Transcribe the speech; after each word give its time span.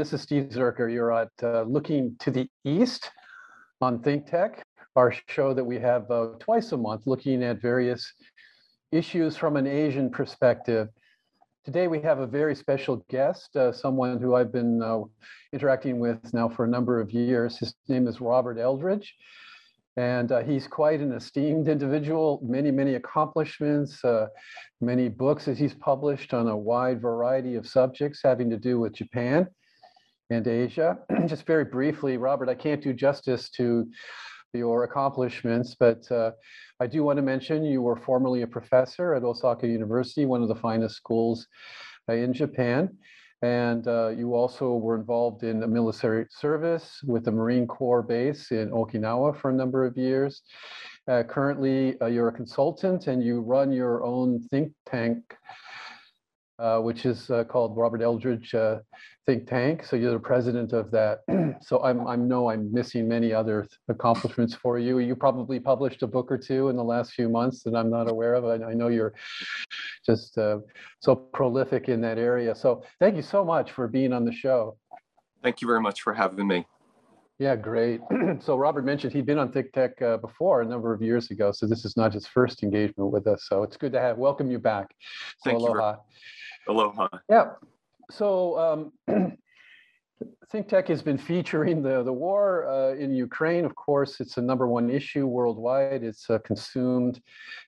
This 0.00 0.14
is 0.14 0.22
Steve 0.22 0.44
Zerker. 0.44 0.90
You're 0.90 1.12
at 1.12 1.28
uh, 1.42 1.64
Looking 1.64 2.16
to 2.20 2.30
the 2.30 2.48
East 2.64 3.10
on 3.82 4.00
Think 4.00 4.24
Tech, 4.24 4.64
our 4.96 5.12
show 5.28 5.52
that 5.52 5.62
we 5.62 5.78
have 5.78 6.10
uh, 6.10 6.28
twice 6.38 6.72
a 6.72 6.78
month 6.78 7.02
looking 7.04 7.42
at 7.42 7.60
various 7.60 8.10
issues 8.92 9.36
from 9.36 9.58
an 9.58 9.66
Asian 9.66 10.08
perspective. 10.08 10.88
Today, 11.66 11.86
we 11.86 12.00
have 12.00 12.20
a 12.20 12.26
very 12.26 12.54
special 12.54 13.04
guest, 13.10 13.54
uh, 13.56 13.72
someone 13.72 14.18
who 14.18 14.34
I've 14.34 14.50
been 14.50 14.80
uh, 14.82 15.00
interacting 15.52 16.00
with 16.00 16.32
now 16.32 16.48
for 16.48 16.64
a 16.64 16.68
number 16.68 16.98
of 16.98 17.10
years. 17.10 17.58
His 17.58 17.74
name 17.86 18.08
is 18.08 18.22
Robert 18.22 18.56
Eldridge. 18.56 19.14
And 19.98 20.32
uh, 20.32 20.42
he's 20.42 20.66
quite 20.66 21.00
an 21.00 21.12
esteemed 21.12 21.68
individual, 21.68 22.40
many, 22.42 22.70
many 22.70 22.94
accomplishments, 22.94 24.02
uh, 24.02 24.28
many 24.80 25.10
books 25.10 25.44
that 25.44 25.58
he's 25.58 25.74
published 25.74 26.32
on 26.32 26.48
a 26.48 26.56
wide 26.56 27.02
variety 27.02 27.54
of 27.56 27.66
subjects 27.66 28.20
having 28.24 28.48
to 28.48 28.56
do 28.56 28.80
with 28.80 28.94
Japan 28.94 29.46
and 30.30 30.46
Asia. 30.46 30.98
Just 31.26 31.46
very 31.46 31.64
briefly, 31.64 32.16
Robert, 32.16 32.48
I 32.48 32.54
can't 32.54 32.82
do 32.82 32.92
justice 32.92 33.50
to 33.50 33.88
your 34.52 34.84
accomplishments, 34.84 35.76
but 35.78 36.10
uh, 36.10 36.32
I 36.80 36.86
do 36.86 37.04
want 37.04 37.18
to 37.18 37.22
mention 37.22 37.64
you 37.64 37.82
were 37.82 37.96
formerly 37.96 38.42
a 38.42 38.46
professor 38.46 39.14
at 39.14 39.22
Osaka 39.22 39.66
University, 39.66 40.26
one 40.26 40.42
of 40.42 40.48
the 40.48 40.54
finest 40.54 40.96
schools 40.96 41.46
uh, 42.08 42.14
in 42.14 42.32
Japan. 42.32 42.96
And 43.42 43.86
uh, 43.88 44.08
you 44.08 44.34
also 44.34 44.74
were 44.74 44.96
involved 44.96 45.44
in 45.44 45.62
a 45.62 45.66
military 45.66 46.26
service 46.30 47.00
with 47.06 47.24
the 47.24 47.32
Marine 47.32 47.66
Corps 47.66 48.02
base 48.02 48.50
in 48.50 48.70
Okinawa 48.70 49.40
for 49.40 49.50
a 49.50 49.54
number 49.54 49.86
of 49.86 49.96
years. 49.96 50.42
Uh, 51.08 51.22
currently, 51.22 51.98
uh, 52.00 52.06
you're 52.06 52.28
a 52.28 52.32
consultant 52.32 53.06
and 53.06 53.22
you 53.24 53.40
run 53.40 53.72
your 53.72 54.04
own 54.04 54.40
think 54.50 54.72
tank, 54.84 55.18
uh, 56.60 56.78
which 56.78 57.06
is 57.06 57.30
uh, 57.30 57.44
called 57.44 57.76
Robert 57.76 58.02
Eldridge 58.02 58.54
uh, 58.54 58.78
Think 59.26 59.48
Tank. 59.48 59.84
So 59.84 59.96
you're 59.96 60.12
the 60.12 60.18
president 60.18 60.72
of 60.72 60.90
that. 60.90 61.20
so 61.62 61.82
I'm, 61.82 62.06
I 62.06 62.16
know 62.16 62.50
I'm 62.50 62.72
missing 62.72 63.08
many 63.08 63.32
other 63.32 63.66
accomplishments 63.88 64.54
for 64.54 64.78
you. 64.78 64.98
You 64.98 65.16
probably 65.16 65.58
published 65.58 66.02
a 66.02 66.06
book 66.06 66.30
or 66.30 66.38
two 66.38 66.68
in 66.68 66.76
the 66.76 66.84
last 66.84 67.12
few 67.12 67.28
months 67.28 67.62
that 67.62 67.74
I'm 67.74 67.90
not 67.90 68.10
aware 68.10 68.34
of. 68.34 68.44
I, 68.44 68.70
I 68.70 68.74
know 68.74 68.88
you're 68.88 69.14
just 70.04 70.36
uh, 70.36 70.58
so 71.00 71.16
prolific 71.16 71.88
in 71.88 72.00
that 72.02 72.18
area. 72.18 72.54
So 72.54 72.82
thank 72.98 73.16
you 73.16 73.22
so 73.22 73.44
much 73.44 73.72
for 73.72 73.88
being 73.88 74.12
on 74.12 74.24
the 74.24 74.32
show. 74.32 74.76
Thank 75.42 75.62
you 75.62 75.66
very 75.66 75.80
much 75.80 76.02
for 76.02 76.12
having 76.12 76.46
me. 76.46 76.66
Yeah, 77.38 77.56
great. 77.56 78.02
so 78.40 78.56
Robert 78.56 78.84
mentioned 78.84 79.14
he'd 79.14 79.24
been 79.24 79.38
on 79.38 79.50
Think 79.50 79.72
Tech 79.72 80.00
uh, 80.02 80.18
before 80.18 80.60
a 80.60 80.66
number 80.66 80.92
of 80.92 81.00
years 81.00 81.30
ago. 81.30 81.52
So 81.52 81.66
this 81.66 81.86
is 81.86 81.96
not 81.96 82.12
his 82.12 82.26
first 82.26 82.62
engagement 82.62 83.10
with 83.10 83.26
us. 83.26 83.46
So 83.48 83.62
it's 83.62 83.78
good 83.78 83.92
to 83.92 84.00
have 84.00 84.18
welcome 84.18 84.50
you 84.50 84.58
back. 84.58 84.94
So 85.38 85.50
Thank 85.50 85.60
aloha. 85.60 85.92
you. 85.92 85.96
Aloha. 86.70 87.08
Yeah. 87.28 87.50
So 88.10 88.92
um, 89.08 89.36
Think 90.50 90.68
Tech 90.68 90.88
has 90.88 91.02
been 91.02 91.18
featuring 91.18 91.82
the, 91.82 92.02
the 92.02 92.12
war 92.12 92.68
uh, 92.68 92.94
in 92.94 93.14
Ukraine. 93.14 93.64
Of 93.64 93.74
course, 93.74 94.20
it's 94.20 94.36
a 94.36 94.42
number 94.42 94.66
one 94.66 94.90
issue 94.90 95.26
worldwide. 95.26 96.02
It's 96.02 96.28
uh, 96.30 96.38
consumed 96.38 97.20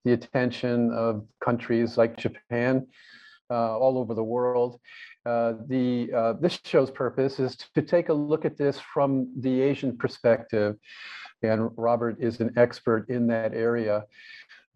the 0.05 0.13
attention 0.13 0.93
of 0.93 1.25
countries 1.45 1.97
like 1.97 2.17
Japan 2.17 2.87
uh, 3.51 3.79
all 3.79 3.99
over 3.99 4.15
the 4.15 4.25
world. 4.25 4.81
Uh, 5.25 5.55
the 5.69 6.13
uh, 6.13 6.33
this 6.41 6.59
show's 6.65 6.91
purpose 6.91 7.39
is 7.39 7.57
to 7.75 7.83
take 7.83 8.09
a 8.09 8.15
look 8.15 8.45
at 8.45 8.57
this 8.57 8.81
from 8.93 9.33
the 9.39 9.61
Asian 9.61 9.97
perspective, 9.97 10.77
and 11.43 11.71
Robert 11.77 12.17
is 12.19 12.41
an 12.41 12.53
expert 12.57 13.09
in 13.09 13.29
that 13.29 13.55
area. 13.55 14.05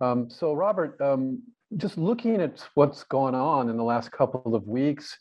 Um, 0.00 0.30
so, 0.30 0.52
Robert, 0.52 1.00
um, 1.00 1.42
just 1.76 1.98
looking 1.98 2.40
at 2.40 2.64
what's 2.74 3.02
gone 3.04 3.34
on 3.34 3.68
in 3.68 3.76
the 3.76 3.82
last 3.82 4.12
couple 4.12 4.54
of 4.54 4.66
weeks, 4.66 5.18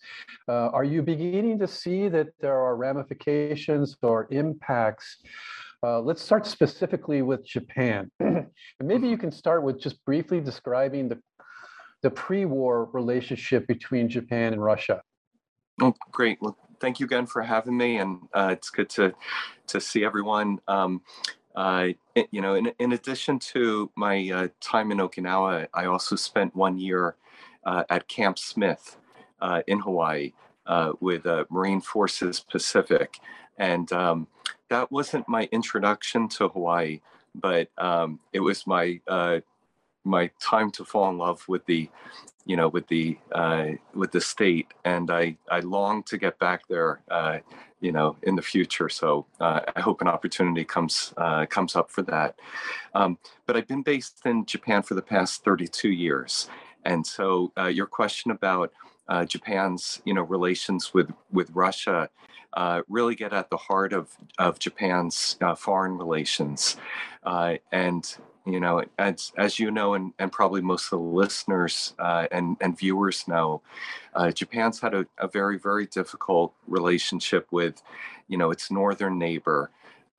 uh, 0.48 0.70
are 0.70 0.84
you 0.84 1.02
beginning 1.02 1.58
to 1.60 1.68
see 1.68 2.08
that 2.10 2.28
there 2.40 2.58
are 2.58 2.76
ramifications 2.76 3.98
or 4.02 4.28
impacts? 4.32 5.18
Uh, 5.84 6.00
let's 6.00 6.22
start 6.22 6.46
specifically 6.46 7.22
with 7.22 7.46
Japan. 7.46 8.12
and 8.20 8.48
maybe 8.82 9.08
you 9.08 9.18
can 9.18 9.32
start 9.32 9.64
with 9.64 9.80
just 9.80 10.04
briefly 10.06 10.40
describing 10.40 11.10
the, 11.10 11.20
the 12.04 12.10
pre-war 12.10 12.90
relationship 12.94 13.68
between 13.68 14.08
Japan 14.08 14.54
and 14.54 14.64
Russia. 14.64 15.02
Oh, 15.82 15.94
great. 16.12 16.38
Well, 16.42 16.58
thank 16.80 17.00
you 17.00 17.06
again 17.06 17.26
for 17.26 17.42
having 17.42 17.78
me, 17.78 17.98
and 17.98 18.22
uh, 18.34 18.50
it's 18.52 18.70
good 18.70 18.90
to 18.92 19.14
to 19.68 19.82
see 19.82 20.06
everyone. 20.06 20.60
Um, 20.68 21.02
uh, 21.56 21.88
you 22.32 22.42
know, 22.42 22.56
in, 22.56 22.72
in 22.80 22.92
addition 22.94 23.40
to 23.40 23.90
my 23.96 24.30
uh, 24.30 24.48
time 24.60 24.92
in 24.92 24.98
Okinawa, 24.98 25.68
I 25.74 25.86
also 25.86 26.16
spent 26.16 26.56
one 26.56 26.78
year 26.78 27.16
uh, 27.66 27.84
at 27.90 28.08
Camp 28.08 28.38
Smith 28.38 28.98
uh, 29.42 29.62
in 29.68 29.80
Hawaii 29.80 30.34
uh, 30.66 30.94
with 31.00 31.26
Marine 31.50 31.82
Forces 31.82 32.40
Pacific. 32.40 33.20
And 33.58 33.92
um, 33.94 34.28
that 34.70 34.92
wasn't 34.92 35.30
my 35.30 35.48
introduction 35.52 36.28
to 36.30 36.50
Hawaii, 36.50 37.00
but 37.34 37.70
um, 37.78 38.20
it 38.34 38.40
was 38.40 38.68
my 38.68 39.00
my 40.08 40.30
time 40.40 40.70
to 40.70 40.86
fall 40.86 41.10
in 41.10 41.18
love 41.18 41.44
with 41.48 41.66
the 41.66 41.90
you 42.46 42.56
know 42.56 42.70
with 42.70 42.88
the 42.88 43.18
uh, 43.32 43.70
with 43.94 44.12
the 44.12 44.22
state 44.22 44.68
and 44.86 45.12
i 45.12 45.36
i 45.50 45.60
long 45.60 46.04
to 46.04 46.18
get 46.18 46.38
back 46.40 46.68
there 46.68 47.02
uh, 47.10 47.40
you 47.82 47.92
know 47.92 48.16
in 48.24 48.36
the 48.36 48.42
future. 48.42 48.90
So 48.90 49.26
uh, 49.40 49.62
i 49.76 49.82
hope 49.82 50.02
an 50.02 50.08
opportunity 50.08 50.64
comes 50.64 51.14
uh, 51.18 51.46
comes 51.48 51.76
up 51.76 51.92
for 51.92 52.04
that. 52.04 52.40
Um, 52.94 53.18
but 53.46 53.58
i've 53.58 53.68
been 53.68 53.84
based 53.84 54.22
in 54.26 54.46
japan 54.46 54.82
for 54.84 54.94
the 54.94 55.02
past 55.02 55.44
32 55.44 55.90
years. 55.90 56.50
And 56.84 57.06
so 57.06 57.52
uh, 57.58 57.66
your 57.66 57.88
question 57.88 58.32
about 58.32 58.72
uh, 59.08 59.26
japan's 59.26 60.02
you 60.06 60.14
know 60.14 60.24
relations 60.24 60.94
with 60.94 61.12
with 61.32 61.50
russia 61.52 62.10
really 62.88 63.16
get 63.16 63.34
at 63.34 63.50
the 63.50 63.58
heart 63.58 63.92
of 63.92 64.16
of 64.38 64.60
japan's 64.60 65.38
foreign 65.58 65.98
relations. 65.98 66.78
And 67.72 68.18
you 68.46 68.60
know 68.60 68.84
as 69.00 69.32
as 69.38 69.60
you 69.60 69.72
know 69.72 69.96
and, 69.96 70.14
and 70.20 70.32
probably 70.32 70.62
most 70.62 70.86
of 70.86 71.00
the 71.00 71.06
listeners 71.06 71.94
uh, 72.00 72.28
and 72.32 72.58
and 72.62 72.78
viewers 72.78 73.28
know 73.28 73.62
uh, 74.14 74.32
japan's 74.32 74.80
had 74.80 74.94
a, 74.94 75.06
a, 75.18 75.28
very 75.28 75.58
very 75.58 75.86
difficult 75.88 76.54
relationship 76.68 77.48
with 77.52 77.82
you 78.28 78.38
know 78.38 78.52
its 78.52 78.72
northern 78.72 79.18
neighbor 79.18 79.72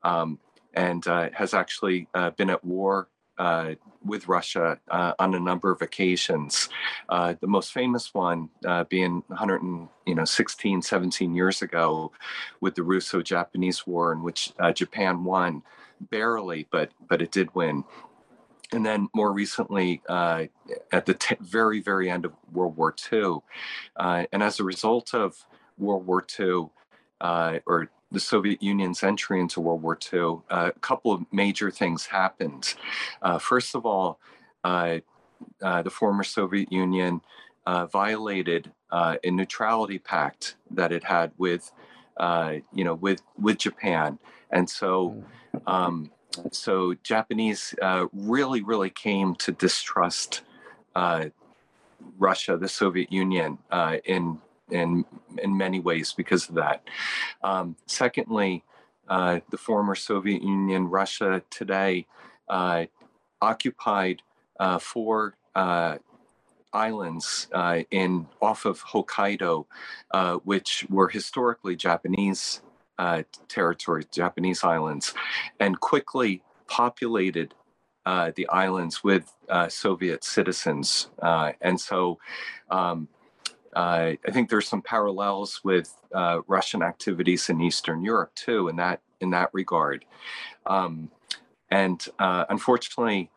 um, 0.03 0.38
and 0.75 1.06
uh, 1.06 1.31
has 1.32 1.54
actually 1.54 2.06
uh, 2.14 2.31
been 2.31 2.50
at 2.50 2.64
war 2.64 3.09
uh, 3.38 3.75
with 4.04 4.28
Russia 4.28 4.78
uh, 4.91 5.12
on 5.19 5.34
a 5.34 5.41
number 5.41 5.70
of 5.70 5.82
occasions. 5.82 6.70
the 7.10 7.37
most 7.43 7.72
famous 7.72 8.14
one 8.14 8.48
being 8.88 9.22
116, 9.26 10.82
17 10.82 11.34
years 11.34 11.60
ago 11.60 12.12
with 12.60 12.75
the 12.75 12.82
Russo-Japanese 12.82 13.87
War 13.87 14.12
in 14.12 14.22
which 14.22 14.53
Japan 14.75 15.25
won 15.25 15.62
barely, 16.10 16.66
but 16.70 16.91
but 17.08 17.22
it 17.22 17.32
did 17.32 17.54
win 17.54 17.84
and 18.72 18.84
then 18.84 19.09
more 19.15 19.32
recently 19.32 20.03
uh, 20.09 20.44
at 20.93 21.06
the 21.06 21.15
t- 21.15 21.37
very 21.41 21.81
very 21.81 22.11
end 22.11 22.25
of 22.25 22.32
world 22.52 22.76
war 22.76 22.94
ii 23.12 23.37
uh, 23.96 24.25
and 24.32 24.43
as 24.43 24.61
a 24.61 24.64
result 24.64 25.14
of 25.14 25.46
world 25.79 26.06
war 26.06 26.25
ii 26.41 26.64
uh, 27.20 27.58
or 27.67 27.88
the 28.12 28.20
soviet 28.20 28.62
union's 28.62 29.02
entry 29.02 29.41
into 29.41 29.61
world 29.61 29.82
war 29.82 29.99
ii 30.12 30.20
uh, 30.20 30.41
a 30.50 30.81
couple 30.81 31.12
of 31.12 31.25
major 31.32 31.70
things 31.70 32.06
happened 32.06 32.75
uh, 33.23 33.38
first 33.38 33.75
of 33.75 33.87
all 33.87 34.19
uh, 34.64 34.99
the 35.61 35.91
former 35.91 36.25
soviet 36.25 36.70
union 36.73 37.20
violated 37.93 38.73
a 38.93 39.31
neutrality 39.31 39.99
pact 39.99 40.56
that 40.70 40.93
it 40.93 41.05
had 41.05 41.32
with 41.38 41.73
you 42.73 42.85
know 42.85 42.94
with 42.94 43.23
with 43.38 43.58
japan 43.58 44.19
and 44.50 44.69
so 44.69 45.08
hmm. 45.52 45.58
um, 45.67 46.11
so 46.50 46.94
Japanese 47.03 47.75
uh, 47.83 48.06
really, 48.12 48.62
really 48.62 48.91
came 48.91 49.35
to 49.37 49.53
distrust 49.53 50.43
uh, 50.94 51.27
Russia, 52.19 52.56
the 52.56 52.69
Soviet 52.69 53.12
Union, 53.12 53.59
uh, 53.71 53.97
in 54.05 54.38
in 54.71 55.05
in 55.38 55.56
many 55.56 55.81
ways 55.81 56.12
because 56.12 56.49
of 56.49 56.55
that. 56.56 56.83
Um, 57.43 57.77
secondly, 57.87 58.65
uh, 59.09 59.41
the 59.50 59.59
former 59.59 59.94
Soviet 59.94 60.43
Union, 60.43 60.88
Russia 60.88 61.43
today, 61.50 62.06
uh, 62.49 62.87
occupied 63.41 64.23
uh, 64.59 64.79
four 64.79 65.35
islands 66.73 67.49
in 67.91 68.27
off 68.43 68.65
of 68.67 68.82
Hokkaido, 68.82 69.67
which 70.44 70.87
were 70.91 71.09
historically 71.09 71.77
Japanese 71.77 72.61
uh, 72.98 73.22
territory, 73.48 74.04
Japanese 74.10 74.64
islands, 74.64 75.14
and 75.60 75.81
quickly 75.81 76.43
populated 76.66 77.54
uh, 78.06 78.31
the 78.37 78.48
islands 78.48 79.02
with 79.02 79.32
uh, 79.48 79.69
Soviet 79.69 80.22
citizens. 80.25 81.08
Uh, 81.20 81.52
and 81.60 81.81
so 81.81 82.19
um, 82.70 83.08
uh, 83.75 84.12
I 84.26 84.31
think 84.32 84.48
there's 84.48 84.69
some 84.69 84.82
parallels 84.82 85.60
with 85.64 85.93
uh, 86.14 86.40
Russian 86.46 86.82
activities 86.82 87.48
in 87.50 87.60
Eastern 87.60 88.02
Europe 88.02 88.34
too, 88.34 88.69
in 88.69 88.76
that 88.76 89.00
in 89.20 89.31
that 89.31 89.50
regard. 89.52 90.04
Um, 90.66 91.10
and 91.70 92.06
unfortunately, 92.19 93.31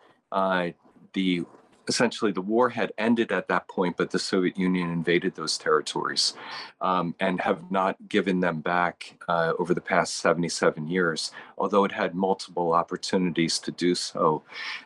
the 1.13 1.45
essentially 1.89 2.31
the 2.31 2.39
war 2.39 2.69
had 2.69 2.93
ended 2.97 3.31
at 3.31 3.47
that 3.47 3.67
point, 3.67 3.97
but 3.97 4.11
the 4.11 4.19
Soviet 4.19 4.57
Union 4.57 4.91
invaded 4.91 5.35
those 5.35 5.57
territories 5.57 6.35
um, 6.79 7.15
and 7.19 7.41
have 7.41 7.71
not 7.71 7.97
given 8.07 8.39
them 8.39 8.61
back 8.61 9.17
uh, 9.27 9.53
over 9.57 9.73
the 9.73 9.81
past 9.81 10.15
77 10.17 10.87
years, 10.87 11.31
although 11.57 11.83
it 11.83 11.91
had 11.91 12.13
multiple 12.13 12.73
opportunities 12.73 13.57
to 13.59 13.71
do 13.71 13.95
so. 13.95 14.43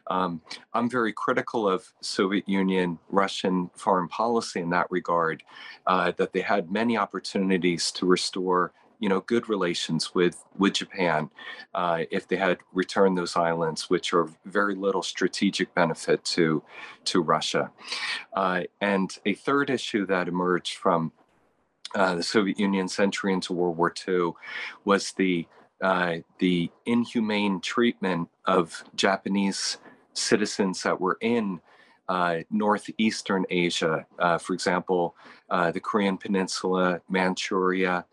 Um, 0.08 0.42
I'm 0.74 0.90
very 0.90 1.12
critical 1.12 1.68
of 1.68 1.94
Soviet 2.00 2.48
Union 2.48 2.98
Russian 3.10 3.70
foreign 3.76 4.08
policy 4.08 4.62
in 4.62 4.70
that 4.70 4.90
regard, 4.90 5.44
uh, 5.86 6.14
that 6.18 6.32
they 6.32 6.42
had 6.42 6.72
many 6.72 6.98
opportunities 6.98 7.92
to 7.92 8.06
restore 8.06 8.72
you 9.04 9.10
know, 9.10 9.20
good 9.20 9.50
relations 9.50 10.16
with 10.16 10.46
with 10.58 10.76
Japan 10.76 11.30
uh, 11.76 12.04
if 12.10 12.26
they 12.26 12.38
had 12.38 12.60
returned 12.72 13.18
those 13.18 13.36
islands, 13.36 13.90
which 13.90 14.14
are 14.14 14.30
very 14.46 14.76
little 14.76 15.04
strategic 15.04 15.76
benefit 15.76 16.24
to 16.24 16.64
to 17.04 17.22
Russia. 17.22 17.70
Uh, 18.32 18.62
and 18.80 19.18
a 19.26 19.34
third 19.34 19.70
issue 19.70 20.06
that 20.06 20.30
emerged 20.30 20.76
from 20.78 21.12
uh, 21.94 22.16
the 22.16 22.24
Soviet 22.24 22.58
Union's 22.58 22.98
entry 22.98 23.34
into 23.34 23.52
World 23.52 23.76
War 23.76 23.94
II 24.08 24.32
was 24.86 25.12
the 25.12 25.48
uh, 25.82 26.20
the 26.40 26.72
inhumane 26.86 27.60
treatment 27.60 28.30
of 28.46 28.86
Japanese 28.96 29.80
citizens 30.14 30.82
that 30.84 31.02
were 31.02 31.18
in 31.20 31.60
uh, 32.08 32.38
northeastern 32.50 33.46
Asia, 33.50 34.06
uh, 34.20 34.38
for 34.38 34.54
example, 34.54 35.14
uh, 35.50 35.72
the 35.72 35.80
Korean 35.82 36.18
Peninsula, 36.18 37.02
Manchuria, 37.10 38.06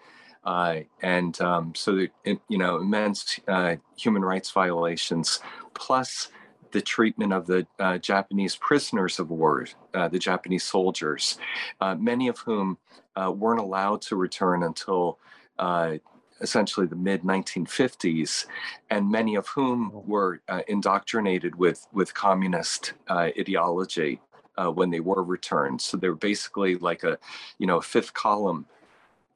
uh, 0.44 0.80
and 1.02 1.40
um, 1.40 1.74
so 1.74 2.06
you 2.24 2.58
know 2.58 2.76
immense 2.76 3.38
uh, 3.46 3.76
human 3.96 4.22
rights 4.22 4.50
violations, 4.50 5.40
plus 5.74 6.28
the 6.72 6.80
treatment 6.80 7.32
of 7.32 7.46
the 7.46 7.66
uh, 7.78 7.98
Japanese 7.98 8.56
prisoners 8.56 9.18
of 9.18 9.30
war, 9.30 9.66
uh, 9.92 10.08
the 10.08 10.18
Japanese 10.18 10.64
soldiers, 10.64 11.38
uh, 11.80 11.94
many 11.96 12.28
of 12.28 12.38
whom 12.38 12.78
uh, 13.16 13.30
weren't 13.30 13.60
allowed 13.60 14.00
to 14.00 14.16
return 14.16 14.62
until 14.62 15.18
essentially 16.40 16.86
the 16.86 16.96
mid 16.96 17.22
1950s, 17.22 18.46
and 18.88 19.10
many 19.10 19.34
of 19.34 19.46
whom 19.48 19.92
oh. 19.94 20.04
were 20.06 20.40
indoctrinated 20.68 21.54
with 21.56 21.86
with 21.92 22.14
communist 22.14 22.94
ideology. 23.10 24.20
when 24.74 24.90
they 24.90 25.00
were 25.00 25.22
returned, 25.22 25.80
so 25.80 25.96
they 25.96 26.08
were 26.08 26.14
basically 26.14 26.76
like 26.76 27.02
a, 27.02 27.18
you 27.58 27.66
know, 27.66 27.80
fifth 27.80 28.14
column 28.14 28.66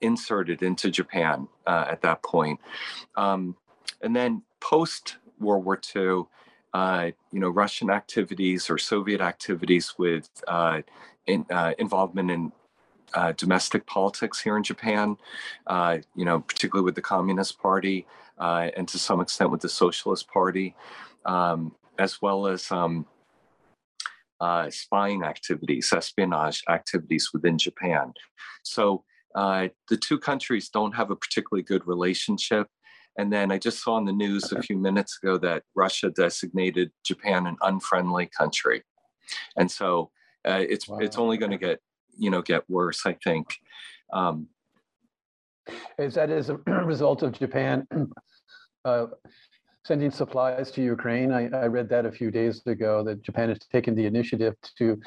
inserted 0.04 0.62
into 0.62 0.90
Japan 0.90 1.48
uh, 1.66 1.86
at 1.88 2.02
that 2.02 2.22
point. 2.22 2.60
Um, 3.16 3.56
and 4.02 4.14
then 4.14 4.42
post 4.60 5.16
World 5.40 5.64
War 5.64 5.80
II, 5.94 6.24
uh, 6.72 7.10
you 7.32 7.40
know, 7.40 7.48
Russian 7.48 7.90
activities 7.90 8.70
or 8.70 8.78
Soviet 8.78 9.20
activities 9.20 9.94
with 9.98 10.28
uh, 10.48 10.82
in, 11.26 11.46
uh, 11.50 11.72
involvement 11.78 12.30
in 12.30 12.52
uh, 13.14 13.32
domestic 13.32 13.86
politics 13.86 14.40
here 14.40 14.56
in 14.56 14.62
Japan, 14.62 15.16
uh, 15.66 15.98
you 16.14 16.24
know, 16.24 16.40
particularly 16.40 16.84
with 16.84 16.96
the 16.96 17.02
Communist 17.02 17.60
Party 17.60 18.06
and 18.38 18.88
to 18.88 18.98
some 18.98 19.20
extent 19.20 19.50
with 19.50 19.60
the 19.60 19.68
Socialist 19.68 20.28
Party, 20.28 20.74
um, 21.24 21.72
as 21.98 22.20
well 22.20 22.46
as 22.48 22.70
um, 22.72 23.06
uh, 24.40 24.68
spying 24.70 25.22
activities, 25.22 25.92
espionage 25.92 26.62
activities 26.68 27.30
within 27.32 27.56
Japan. 27.56 28.12
So 28.62 29.04
uh, 29.34 29.68
the 29.88 29.96
two 29.96 30.18
countries 30.18 30.68
don't 30.68 30.94
have 30.94 31.10
a 31.10 31.16
particularly 31.16 31.62
good 31.62 31.86
relationship. 31.86 32.68
And 33.18 33.32
then 33.32 33.52
I 33.52 33.58
just 33.58 33.82
saw 33.82 33.96
in 33.98 34.04
the 34.04 34.12
news 34.12 34.52
a 34.52 34.60
few 34.62 34.76
minutes 34.76 35.18
ago 35.22 35.38
that 35.38 35.62
Russia 35.76 36.10
designated 36.10 36.90
Japan 37.04 37.46
an 37.46 37.56
unfriendly 37.62 38.28
country, 38.36 38.82
and 39.56 39.70
so 39.70 40.10
uh, 40.44 40.64
it's 40.68 40.88
wow. 40.88 40.98
it's 40.98 41.16
only 41.16 41.36
going 41.36 41.52
to 41.52 41.58
get 41.58 41.78
you 42.18 42.30
know 42.30 42.42
get 42.42 42.68
worse. 42.68 43.06
I 43.06 43.16
think. 43.22 43.46
Um, 44.12 44.48
Is 45.96 46.14
that 46.14 46.30
as 46.30 46.50
a 46.50 46.56
result 46.84 47.22
of 47.22 47.38
Japan 47.38 47.86
uh, 48.84 49.06
sending 49.84 50.10
supplies 50.10 50.72
to 50.72 50.82
Ukraine? 50.82 51.30
I, 51.30 51.48
I 51.50 51.66
read 51.66 51.88
that 51.90 52.06
a 52.06 52.12
few 52.12 52.32
days 52.32 52.66
ago 52.66 53.04
that 53.04 53.22
Japan 53.22 53.48
has 53.48 53.60
taken 53.70 53.94
the 53.94 54.06
initiative 54.06 54.54
to 54.78 55.00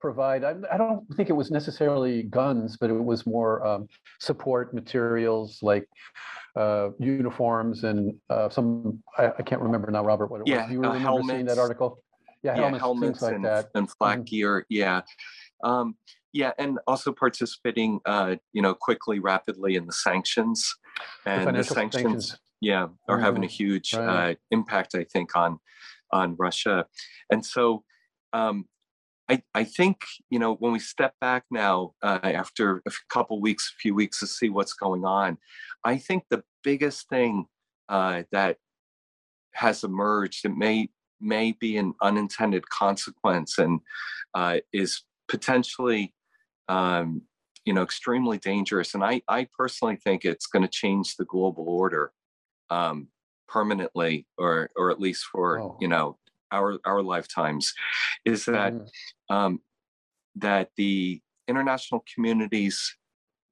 provide, 0.00 0.44
I, 0.44 0.54
I, 0.72 0.76
don't 0.76 1.04
think 1.16 1.28
it 1.28 1.34
was 1.34 1.50
necessarily 1.50 2.22
guns, 2.24 2.76
but 2.76 2.90
it 2.90 2.92
was 2.92 3.26
more 3.26 3.66
um, 3.66 3.88
support 4.20 4.74
materials 4.74 5.58
like 5.62 5.88
uh, 6.56 6.90
uniforms 6.98 7.84
and 7.84 8.14
uh, 8.30 8.48
some, 8.48 9.02
I, 9.16 9.32
I, 9.38 9.42
can't 9.42 9.60
remember 9.60 9.90
now, 9.90 10.04
Robert, 10.04 10.30
what 10.30 10.40
it 10.40 10.48
yeah, 10.48 10.62
was. 10.62 10.66
Do 10.66 10.72
you 10.72 10.78
uh, 10.80 10.82
remember 10.82 10.98
helmets, 10.98 11.28
seeing 11.30 11.46
that 11.46 11.58
article? 11.58 12.02
Yeah, 12.42 12.54
helmets, 12.54 12.74
yeah, 12.74 12.78
helmets 12.78 13.22
like 13.22 13.34
and, 13.34 13.44
that. 13.44 13.68
and 13.74 13.90
flak 13.90 14.18
mm-hmm. 14.18 14.24
gear. 14.24 14.66
Yeah. 14.68 15.02
Um, 15.64 15.96
yeah, 16.32 16.52
and 16.58 16.78
also 16.86 17.12
participating, 17.12 18.00
uh, 18.04 18.36
you 18.52 18.62
know, 18.62 18.74
quickly, 18.74 19.18
rapidly 19.18 19.76
in 19.76 19.86
the 19.86 19.92
sanctions, 19.92 20.72
and 21.24 21.48
the, 21.48 21.52
the 21.52 21.64
sanctions, 21.64 22.02
sanctions, 22.02 22.36
yeah, 22.60 22.88
are 23.08 23.16
mm-hmm. 23.16 23.24
having 23.24 23.44
a 23.44 23.48
huge 23.48 23.94
right. 23.94 24.32
uh, 24.32 24.34
impact, 24.50 24.94
I 24.94 25.04
think, 25.04 25.34
on 25.36 25.58
on 26.12 26.36
Russia, 26.38 26.86
and 27.30 27.44
so 27.44 27.82
um, 28.32 28.66
I, 29.28 29.42
I 29.54 29.64
think 29.64 29.98
you 30.30 30.38
know 30.38 30.54
when 30.54 30.72
we 30.72 30.78
step 30.78 31.14
back 31.20 31.44
now 31.50 31.92
uh, 32.02 32.20
after 32.22 32.82
a 32.86 32.92
couple 33.10 33.40
weeks, 33.40 33.72
a 33.74 33.78
few 33.80 33.94
weeks 33.94 34.20
to 34.20 34.26
see 34.26 34.48
what's 34.48 34.72
going 34.72 35.04
on, 35.04 35.38
I 35.84 35.98
think 35.98 36.24
the 36.30 36.42
biggest 36.62 37.08
thing 37.08 37.46
uh, 37.88 38.22
that 38.32 38.56
has 39.54 39.84
emerged 39.84 40.44
that 40.44 40.56
may 40.56 40.88
may 41.20 41.52
be 41.52 41.76
an 41.76 41.94
unintended 42.00 42.68
consequence 42.68 43.58
and 43.58 43.80
uh, 44.34 44.58
is 44.72 45.02
potentially 45.28 46.14
um, 46.68 47.22
you 47.64 47.72
know 47.72 47.82
extremely 47.82 48.38
dangerous. 48.38 48.94
And 48.94 49.04
I 49.04 49.22
I 49.28 49.48
personally 49.56 49.96
think 49.96 50.24
it's 50.24 50.46
going 50.46 50.62
to 50.62 50.68
change 50.68 51.16
the 51.16 51.24
global 51.24 51.68
order 51.68 52.12
um, 52.70 53.08
permanently, 53.46 54.26
or 54.38 54.70
or 54.76 54.90
at 54.90 55.00
least 55.00 55.24
for 55.30 55.60
oh. 55.60 55.76
you 55.80 55.88
know 55.88 56.18
our 56.52 56.78
our 56.84 57.02
lifetimes 57.02 57.72
is 58.24 58.44
that 58.46 58.72
mm-hmm. 58.74 59.34
um, 59.34 59.60
that 60.36 60.70
the 60.76 61.20
international 61.46 62.04
community's 62.14 62.96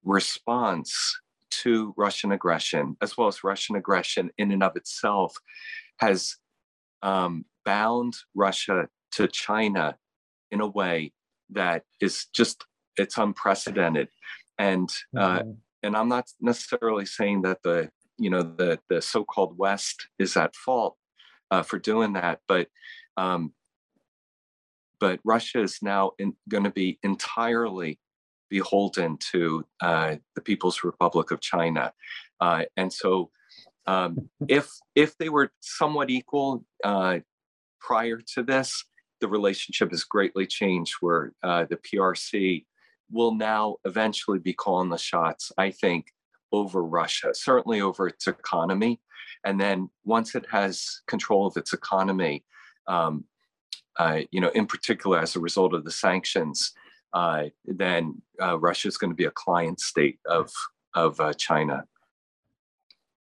response 0.05 1.19
to 1.51 1.95
Russian 1.97 2.33
aggression, 2.33 2.97
as 3.01 3.17
well 3.17 3.29
as 3.29 3.45
Russian 3.45 3.77
aggression 3.77 4.31
in 4.39 4.53
and 4.53 4.63
of 4.63 4.77
itself, 4.77 5.37
has 5.99 6.37
um, 7.03 7.45
bound 7.65 8.15
Russia 8.35 8.89
to 9.13 9.29
China 9.29 9.97
in 10.51 10.61
a 10.61 10.67
way 10.67 11.13
that 11.51 11.83
is 12.01 12.27
just 12.35 12.65
it's 12.97 13.19
unprecedented, 13.19 14.09
and 14.59 14.89
uh, 15.17 15.41
mm-hmm. 15.41 15.51
and 15.83 15.97
I'm 15.97 16.09
not 16.09 16.29
necessarily 16.41 17.07
saying 17.07 17.43
that 17.43 17.59
the 17.63 17.91
you 18.19 18.31
know 18.31 18.43
the 18.43 18.79
the 18.89 19.03
so-called 19.03 19.59
West 19.59 20.09
is 20.19 20.37
at 20.37 20.55
fault 20.55 20.97
uh, 21.51 21.63
for 21.63 21.79
doing 21.79 22.15
that. 22.15 22.41
But 22.49 22.69
um, 23.17 23.53
but 24.99 25.21
Russia 25.25 25.61
is 25.61 25.79
now 25.83 26.13
going 26.49 26.65
to 26.65 26.71
be 26.71 26.99
entirely 27.03 27.99
beholden 28.49 29.19
to 29.33 29.65
uh, 29.81 30.17
the 30.35 30.41
People's 30.41 30.85
Republic 30.85 31.31
of 31.31 31.41
China, 31.41 31.93
uh, 32.41 32.65
and 32.77 32.93
so 32.93 33.31
um, 33.87 34.29
if 34.49 34.71
if 34.95 35.17
they 35.19 35.29
were 35.29 35.51
somewhat 35.61 36.11
equal 36.11 36.65
uh, 36.85 37.19
prior 37.81 38.21
to 38.35 38.43
this, 38.43 38.85
the 39.21 39.29
relationship 39.29 39.91
has 39.91 40.05
greatly 40.05 40.47
changed. 40.47 40.95
Where 41.01 41.33
uh, 41.43 41.67
the 41.69 41.77
PRC 41.77 42.65
will 43.11 43.35
now 43.35 43.77
eventually 43.85 44.39
be 44.39 44.53
calling 44.53 44.91
the 44.91 44.99
shots. 44.99 45.53
I 45.57 45.71
think 45.71 46.13
over 46.53 46.83
Russia, 46.83 47.31
certainly 47.35 47.81
over 47.81 48.09
its 48.09 48.27
economy. 48.27 49.01
And 49.47 49.61
then 49.61 49.89
once 50.05 50.35
it 50.35 50.45
has 50.51 51.03
control 51.07 51.47
of 51.47 51.57
its 51.57 51.73
economy, 51.73 52.45
um, 52.89 53.25
uh, 53.97 54.23
you 54.33 54.41
know, 54.41 54.51
in 54.51 54.67
particular 54.67 55.21
as 55.21 55.37
a 55.37 55.41
result 55.41 55.73
of 55.73 55.85
the 55.85 55.91
sanctions, 55.91 56.73
uh, 57.15 57.45
then 57.65 58.21
uh, 58.43 58.59
Russia 58.59 58.89
is 58.89 58.99
going 58.99 59.11
to 59.11 59.17
be 59.17 59.25
a 59.25 59.31
client 59.31 59.81
state 59.81 60.19
of 60.27 60.51
of 60.95 61.19
uh, 61.21 61.33
China. 61.35 61.85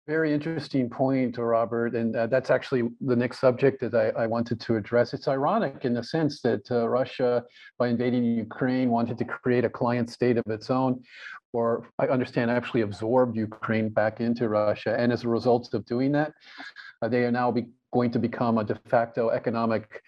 Very 0.06 0.34
interesting 0.34 0.90
point, 0.90 1.38
Robert, 1.38 1.96
and 1.96 2.14
uh, 2.14 2.28
that's 2.28 2.50
actually 2.50 2.90
the 3.00 3.16
next 3.16 3.40
subject 3.40 3.80
that 3.80 3.96
I, 3.96 4.24
I, 4.24 4.28
wanted 4.28 4.60
to 4.60 4.76
address. 4.76 5.14
It's 5.14 5.30
ironic 5.30 5.86
in 5.86 5.94
the 5.94 6.04
sense 6.04 6.42
that 6.42 6.70
uh, 6.70 6.90
Russia, 6.90 7.42
by 7.80 7.88
invading 7.88 8.26
Ukraine, 8.26 8.90
wanted 8.90 9.18
to 9.20 9.24
create 9.24 9.64
a 9.64 9.70
client 9.70 10.10
state 10.10 10.36
of 10.36 10.44
its 10.48 10.70
own, 10.70 11.02
or 11.54 11.88
I 12.00 12.08
understand 12.08 12.52
actually 12.52 12.82
absorbed 12.82 13.38
Ukraine 13.38 13.88
back 13.88 14.20
into 14.20 14.50
Russia. 14.50 14.94
And 15.00 15.10
as 15.10 15.24
a 15.24 15.30
result 15.30 15.74
of 15.74 15.86
doing 15.86 16.12
that, 16.12 16.34
uh, 17.02 17.08
they 17.08 17.24
are 17.24 17.32
now 17.32 17.50
be, 17.52 17.68
going 17.94 18.12
to 18.12 18.20
become 18.20 18.58
a 18.58 18.66
de 18.66 18.76
facto 18.90 19.30
economic 19.30 20.02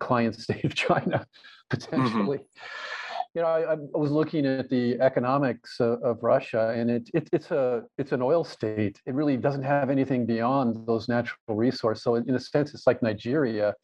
client 0.00 0.34
state 0.34 0.64
of 0.64 0.74
China, 0.74 1.24
potentially. 1.70 2.38
Mm-hmm 2.38 2.95
you 3.36 3.42
know, 3.42 3.48
I, 3.48 3.74
I, 3.74 3.76
was 3.92 4.10
looking 4.10 4.46
at 4.46 4.70
the 4.70 4.98
economics 4.98 5.78
of, 5.78 6.02
of 6.02 6.22
Russia, 6.22 6.72
and 6.74 6.90
it, 6.90 7.10
it, 7.12 7.28
it's 7.34 7.50
a 7.50 7.82
it's 7.98 8.12
an 8.12 8.22
oil 8.22 8.44
state. 8.44 8.98
It 9.04 9.12
really 9.12 9.36
doesn't 9.36 9.62
have 9.62 9.90
anything 9.90 10.24
beyond 10.24 10.86
those 10.86 11.06
natural 11.06 11.54
resources. 11.54 12.02
So 12.02 12.14
in 12.14 12.34
a 12.34 12.40
sense, 12.40 12.72
it's 12.72 12.86
like 12.86 13.02
Nigeria. 13.02 13.74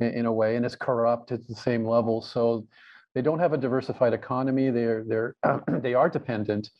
in, 0.00 0.08
in 0.20 0.26
a 0.26 0.32
way, 0.32 0.56
and 0.56 0.64
it's 0.64 0.76
corrupt 0.76 1.30
at 1.30 1.46
the 1.46 1.54
same 1.54 1.84
level. 1.84 2.22
So 2.22 2.66
they 3.14 3.20
don't 3.20 3.38
have 3.38 3.52
a 3.52 3.58
diversified 3.58 4.14
economy. 4.14 4.70
They're 4.70 5.04
they're 5.06 5.34
they 5.82 5.92
are 5.92 6.08
dependent 6.08 6.70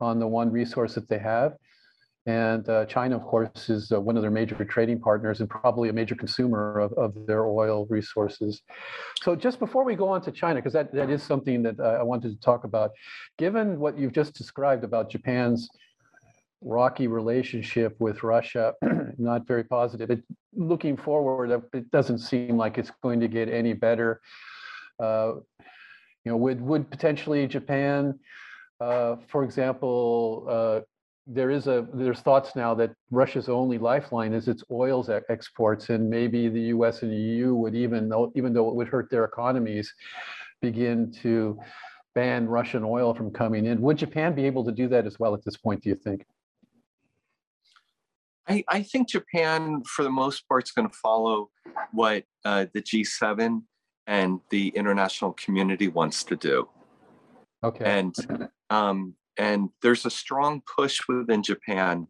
on 0.00 0.18
the 0.18 0.26
one 0.26 0.50
resource 0.50 0.94
that 0.94 1.06
they 1.06 1.18
have. 1.18 1.52
And 2.26 2.68
uh, 2.68 2.86
China, 2.86 3.16
of 3.16 3.22
course, 3.22 3.70
is 3.70 3.92
uh, 3.92 4.00
one 4.00 4.16
of 4.16 4.22
their 4.22 4.32
major 4.32 4.56
trading 4.64 4.98
partners 4.98 5.40
and 5.40 5.48
probably 5.48 5.88
a 5.88 5.92
major 5.92 6.16
consumer 6.16 6.80
of, 6.80 6.92
of 6.94 7.14
their 7.26 7.46
oil 7.46 7.86
resources. 7.88 8.62
So 9.22 9.36
just 9.36 9.60
before 9.60 9.84
we 9.84 9.94
go 9.94 10.08
on 10.08 10.22
to 10.22 10.32
China, 10.32 10.56
because 10.56 10.72
that, 10.72 10.92
that 10.92 11.08
is 11.08 11.22
something 11.22 11.62
that 11.62 11.78
uh, 11.78 11.98
I 12.00 12.02
wanted 12.02 12.32
to 12.32 12.40
talk 12.40 12.64
about, 12.64 12.90
given 13.38 13.78
what 13.78 13.96
you've 13.96 14.12
just 14.12 14.34
described 14.34 14.82
about 14.82 15.08
Japan's 15.08 15.68
rocky 16.62 17.06
relationship 17.06 17.94
with 18.00 18.24
Russia, 18.24 18.74
not 19.18 19.46
very 19.46 19.62
positive, 19.62 20.10
it, 20.10 20.24
looking 20.52 20.96
forward, 20.96 21.62
it 21.72 21.90
doesn't 21.92 22.18
seem 22.18 22.56
like 22.56 22.76
it's 22.76 22.90
going 23.04 23.20
to 23.20 23.28
get 23.28 23.48
any 23.48 23.72
better. 23.72 24.20
Uh, 24.98 25.34
you 26.24 26.32
know, 26.32 26.36
would, 26.36 26.60
would 26.60 26.90
potentially 26.90 27.46
Japan 27.46 28.18
uh, 28.80 29.16
for 29.28 29.42
example, 29.44 30.46
uh, 30.48 30.80
there 31.26 31.50
is 31.50 31.66
a 31.66 31.86
there's 31.92 32.20
thoughts 32.20 32.54
now 32.54 32.74
that 32.74 32.94
Russia's 33.10 33.48
only 33.48 33.78
lifeline 33.78 34.32
is 34.32 34.46
its 34.46 34.62
oils 34.70 35.10
exports, 35.28 35.90
and 35.90 36.08
maybe 36.08 36.48
the 36.48 36.60
U.S. 36.76 37.02
and 37.02 37.10
the 37.10 37.16
EU 37.16 37.54
would 37.54 37.74
even 37.74 38.08
though 38.08 38.32
even 38.36 38.52
though 38.52 38.68
it 38.68 38.76
would 38.76 38.88
hurt 38.88 39.10
their 39.10 39.24
economies, 39.24 39.92
begin 40.62 41.12
to 41.22 41.58
ban 42.14 42.46
Russian 42.46 42.84
oil 42.84 43.12
from 43.14 43.30
coming 43.30 43.66
in. 43.66 43.80
Would 43.82 43.98
Japan 43.98 44.34
be 44.34 44.46
able 44.46 44.64
to 44.64 44.72
do 44.72 44.88
that 44.88 45.04
as 45.04 45.18
well 45.18 45.34
at 45.34 45.44
this 45.44 45.56
point? 45.56 45.82
Do 45.82 45.88
you 45.88 45.96
think? 45.96 46.24
I, 48.48 48.64
I 48.68 48.82
think 48.82 49.08
Japan, 49.08 49.82
for 49.84 50.04
the 50.04 50.10
most 50.10 50.48
part, 50.48 50.64
is 50.64 50.70
going 50.70 50.88
to 50.88 50.96
follow 50.96 51.50
what 51.92 52.24
uh, 52.44 52.66
the 52.72 52.80
G7 52.80 53.62
and 54.06 54.40
the 54.50 54.68
international 54.68 55.32
community 55.32 55.88
wants 55.88 56.22
to 56.24 56.36
do. 56.36 56.68
Okay. 57.64 57.84
And 57.84 58.14
um, 58.70 59.14
and 59.38 59.70
there's 59.82 60.06
a 60.06 60.10
strong 60.10 60.62
push 60.76 61.00
within 61.08 61.42
Japan 61.42 62.06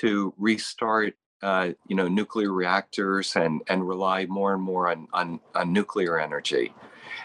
to 0.00 0.32
restart, 0.36 1.14
uh, 1.42 1.70
you 1.88 1.96
know, 1.96 2.08
nuclear 2.08 2.52
reactors 2.52 3.36
and 3.36 3.62
and 3.68 3.86
rely 3.86 4.26
more 4.26 4.54
and 4.54 4.62
more 4.62 4.88
on 4.88 5.08
on, 5.12 5.40
on 5.54 5.72
nuclear 5.72 6.18
energy, 6.18 6.72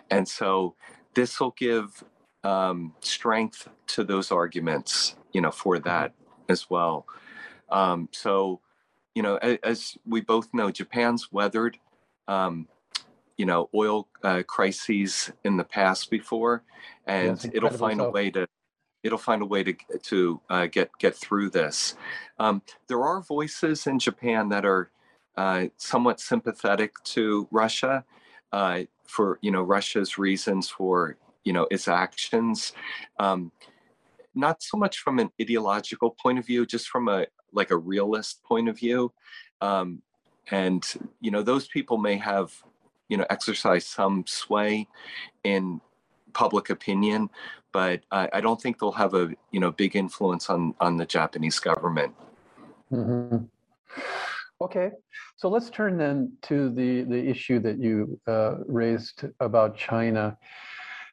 and 0.10 0.28
so 0.28 0.76
this 1.14 1.40
will 1.40 1.54
give 1.58 2.04
um, 2.44 2.94
strength 3.02 3.68
to 3.88 4.04
those 4.04 4.32
arguments, 4.32 5.16
you 5.34 5.42
know, 5.42 5.52
for 5.52 5.76
mm-hmm. 5.76 5.90
that 5.90 6.14
as 6.48 6.70
well. 6.70 7.06
Um, 7.70 8.10
so, 8.12 8.62
you 9.16 9.22
know, 9.22 9.36
as, 9.38 9.58
as, 9.64 9.98
we 10.06 10.22
both 10.22 10.50
know, 10.54 10.72
Japan's 10.72 11.32
weathered, 11.32 11.78
um, 12.28 12.68
you 13.38 13.46
know, 13.46 13.70
oil 13.76 14.08
uh, 14.24 14.44
crises 14.48 15.32
in 15.44 15.58
the 15.58 15.64
past 15.64 16.10
before, 16.10 16.64
and 17.06 17.42
yes, 17.44 17.48
it'll 17.54 17.70
find 17.70 18.00
so. 18.00 18.08
a 18.08 18.12
way 18.12 18.32
to 18.32 18.48
it'll 19.04 19.18
find 19.18 19.42
a 19.42 19.46
way 19.46 19.64
to 19.64 19.76
to 20.04 20.42
uh, 20.50 20.66
get 20.68 20.92
get 21.00 21.16
through 21.16 21.50
this. 21.50 21.96
Um, 22.40 22.62
there 22.88 23.02
are 23.04 23.22
voices 23.22 23.88
in 23.88 24.00
Japan 24.00 24.50
that 24.50 24.66
are 24.66 24.92
uh, 25.38 25.68
somewhat 25.78 26.20
sympathetic 26.20 26.92
to 27.04 27.48
Russia 27.52 28.04
uh, 28.52 28.82
for 29.06 29.40
you 29.42 29.52
know 29.52 29.62
Russia's 29.62 30.18
reasons 30.18 30.70
for 30.70 31.18
you 31.44 31.54
know 31.54 31.68
its 31.72 31.88
actions. 31.88 32.74
Um, 33.20 33.52
not 34.36 34.62
so 34.62 34.78
much 34.78 35.00
from 35.00 35.20
an 35.20 35.32
ideological 35.42 36.12
point 36.12 36.40
of 36.40 36.46
view, 36.46 36.66
just 36.66 36.88
from 36.88 37.08
a 37.08 37.28
like 37.52 37.72
a 37.72 37.78
realist 37.78 38.44
point 38.44 38.70
of 38.70 38.78
view. 38.78 39.12
Um, 39.62 40.02
and 40.52 40.84
you 41.20 41.32
know 41.32 41.44
those 41.44 41.68
people 41.68 41.98
may 41.98 42.18
have 42.18 42.54
you 43.08 43.18
know 43.18 43.26
exercised 43.30 43.88
some 43.88 44.26
sway 44.28 44.88
in 45.44 45.82
public 46.34 46.70
opinion, 46.70 47.30
but 47.72 48.02
I, 48.12 48.30
I, 48.34 48.42
don't 48.42 48.62
think 48.62 48.80
they'll 48.80 48.92
have 48.92 49.14
a 49.14 49.30
you 49.52 49.60
know 49.60 49.72
big 49.72 49.96
influence 49.96 50.50
on 50.50 50.74
on 50.80 50.98
the 50.98 51.06
Japanese 51.06 51.60
government. 51.60 52.14
Mm-hmm. 52.92 53.46
Okay, 54.62 54.92
so 55.38 55.50
let's 55.50 55.70
turn 55.70 55.98
then 55.98 56.34
to 56.44 56.70
the 56.70 57.04
the 57.04 57.30
issue 57.30 57.60
that 57.60 57.80
you 57.80 58.20
uh, 58.28 58.56
raised 58.68 59.26
about 59.40 59.78
China. 59.78 60.38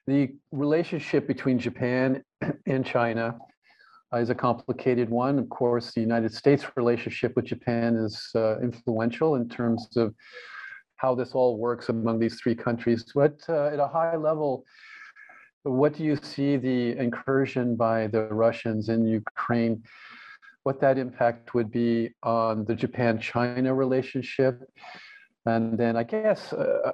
The 0.07 0.35
relationship 0.53 1.27
between 1.27 1.59
Japan 1.59 2.23
and 2.67 2.85
China 2.85 3.39
is 4.15 4.31
a 4.31 4.35
complicated 4.35 5.11
one. 5.11 5.39
Of 5.39 5.49
course, 5.49 5.93
the 5.93 6.01
United 6.01 6.33
States 6.33 6.65
relationship 6.77 7.35
with 7.37 7.45
Japan 7.45 7.97
is 7.97 8.31
uh, 8.35 8.61
influential 8.61 9.35
in 9.37 9.49
terms 9.49 9.89
of 9.97 10.15
how 10.97 11.15
this 11.15 11.33
all 11.33 11.59
works 11.59 11.89
among 11.89 12.19
these 12.19 12.41
three 12.41 12.55
countries. 12.55 13.05
But 13.15 13.39
uh, 13.49 13.67
at 13.67 13.79
a 13.79 13.87
high 13.87 14.17
level, 14.17 14.65
what 15.67 15.95
do 15.95 16.05
you 16.05 16.17
see 16.17 16.57
the 16.57 16.97
incursion 16.97 17.77
by 17.77 18.07
the 18.07 18.23
Russians 18.25 18.89
in 18.89 19.07
Ukraine? 19.07 19.83
What 20.63 20.81
that 20.81 20.99
impact 20.99 21.55
would 21.55 21.71
be 21.71 22.11
on 22.23 22.65
the 22.65 22.75
Japan-China 22.75 23.75
relationship? 23.75 24.63
And 25.45 25.79
then 25.79 25.97
I 25.97 26.05
guess, 26.05 26.53
uh, 26.53 26.93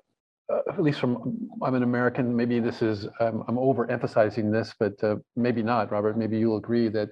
uh, 0.53 0.59
at 0.69 0.83
least 0.83 1.01
from 1.01 1.51
I'm 1.63 1.75
an 1.75 1.83
American, 1.83 2.35
maybe 2.35 2.61
this 2.61 2.83
is 2.83 3.07
um, 3.21 3.45
I'm 3.49 3.57
overemphasizing 3.57 4.51
this, 4.53 4.75
but 4.79 5.03
uh, 5.03 5.17
maybe 5.37 5.63
not, 5.63 5.91
Robert. 5.91 6.19
Maybe 6.19 6.39
you'll 6.39 6.59
agree 6.59 6.89
that 6.89 7.11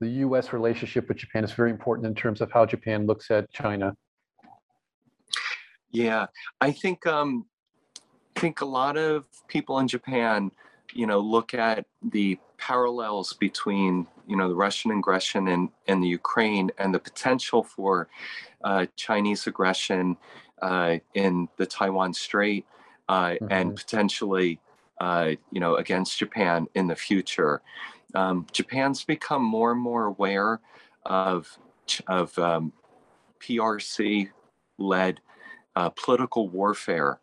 the 0.00 0.08
U.S. 0.26 0.52
relationship 0.52 1.08
with 1.08 1.18
Japan 1.18 1.44
is 1.44 1.52
very 1.52 1.70
important 1.70 2.06
in 2.06 2.14
terms 2.14 2.40
of 2.40 2.52
how 2.52 2.64
Japan 2.64 3.06
looks 3.06 3.30
at 3.30 3.50
China. 3.52 3.94
Yeah, 5.90 6.26
I 6.60 6.70
think 6.70 7.06
um, 7.06 7.46
I 8.36 8.40
think 8.40 8.60
a 8.60 8.66
lot 8.66 8.96
of 8.96 9.26
people 9.48 9.78
in 9.80 9.88
Japan 9.88 10.50
you 10.92 11.06
know, 11.06 11.20
look 11.20 11.54
at 11.54 11.86
the 12.02 12.38
parallels 12.56 13.32
between, 13.34 14.06
you 14.26 14.36
know, 14.36 14.48
the 14.48 14.54
Russian 14.54 14.90
aggression 14.90 15.48
in, 15.48 15.70
in 15.86 16.00
the 16.00 16.08
Ukraine 16.08 16.70
and 16.78 16.94
the 16.94 16.98
potential 16.98 17.62
for 17.62 18.08
uh, 18.64 18.86
Chinese 18.96 19.46
aggression 19.46 20.16
uh, 20.60 20.96
in 21.14 21.48
the 21.56 21.66
Taiwan 21.66 22.12
Strait 22.12 22.66
uh, 23.08 23.30
mm-hmm. 23.30 23.46
and 23.50 23.76
potentially, 23.76 24.60
uh, 25.00 25.32
you 25.52 25.60
know, 25.60 25.76
against 25.76 26.18
Japan 26.18 26.66
in 26.74 26.86
the 26.86 26.96
future. 26.96 27.62
Um, 28.14 28.46
Japan's 28.52 29.04
become 29.04 29.44
more 29.44 29.72
and 29.72 29.80
more 29.80 30.06
aware 30.06 30.60
of, 31.04 31.58
of 32.06 32.36
um, 32.38 32.72
PRC 33.40 34.30
led 34.78 35.20
uh, 35.76 35.90
political 35.90 36.48
warfare 36.48 37.20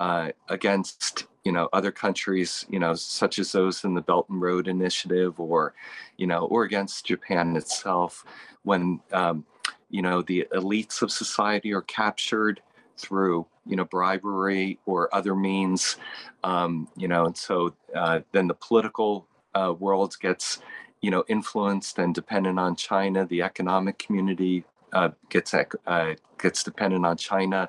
uh, 0.00 0.30
against 0.48 1.26
you 1.44 1.52
know 1.52 1.68
other 1.72 1.90
countries 1.90 2.66
you 2.68 2.78
know 2.78 2.94
such 2.94 3.38
as 3.38 3.52
those 3.52 3.84
in 3.84 3.94
the 3.94 4.00
belt 4.00 4.28
and 4.28 4.40
road 4.40 4.68
initiative 4.68 5.38
or 5.40 5.74
you 6.16 6.26
know 6.26 6.46
or 6.46 6.64
against 6.64 7.06
japan 7.06 7.56
itself 7.56 8.24
when 8.64 9.00
um, 9.12 9.44
you 9.88 10.02
know 10.02 10.20
the 10.22 10.46
elites 10.52 11.00
of 11.00 11.10
society 11.10 11.72
are 11.72 11.82
captured 11.82 12.60
through 12.96 13.46
you 13.64 13.76
know 13.76 13.84
bribery 13.84 14.78
or 14.84 15.14
other 15.14 15.34
means 15.34 15.96
um, 16.44 16.88
you 16.96 17.08
know 17.08 17.26
and 17.26 17.36
so 17.36 17.74
uh, 17.94 18.20
then 18.32 18.46
the 18.46 18.54
political 18.54 19.26
uh, 19.54 19.72
world 19.78 20.14
gets 20.20 20.60
you 21.00 21.10
know 21.10 21.24
influenced 21.28 21.98
and 21.98 22.14
dependent 22.14 22.58
on 22.58 22.76
china. 22.76 23.26
The 23.26 23.42
economic 23.42 23.98
community 23.98 24.64
uh, 24.92 25.10
gets 25.28 25.54
uh, 25.54 26.14
gets 26.40 26.62
dependent 26.62 27.06
on 27.06 27.16
china. 27.16 27.68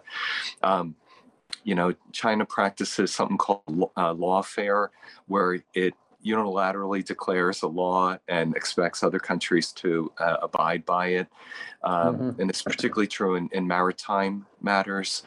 Um, 0.63 0.95
you 1.63 1.75
know, 1.75 1.93
China 2.11 2.45
practices 2.45 3.13
something 3.13 3.37
called 3.37 3.91
uh, 3.95 4.13
lawfare, 4.13 4.89
where 5.27 5.63
it 5.73 5.93
unilaterally 6.25 7.03
declares 7.03 7.61
a 7.61 7.67
law 7.67 8.17
and 8.27 8.55
expects 8.55 9.03
other 9.03 9.19
countries 9.19 9.71
to 9.71 10.11
uh, 10.19 10.37
abide 10.41 10.85
by 10.85 11.07
it. 11.07 11.27
Um, 11.83 12.17
mm-hmm. 12.17 12.41
And 12.41 12.49
it's 12.49 12.61
particularly 12.61 13.07
true 13.07 13.35
in, 13.35 13.49
in 13.53 13.65
maritime 13.65 14.45
matters. 14.61 15.23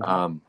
Mm-hmm. 0.00 0.10
Um, 0.10 0.40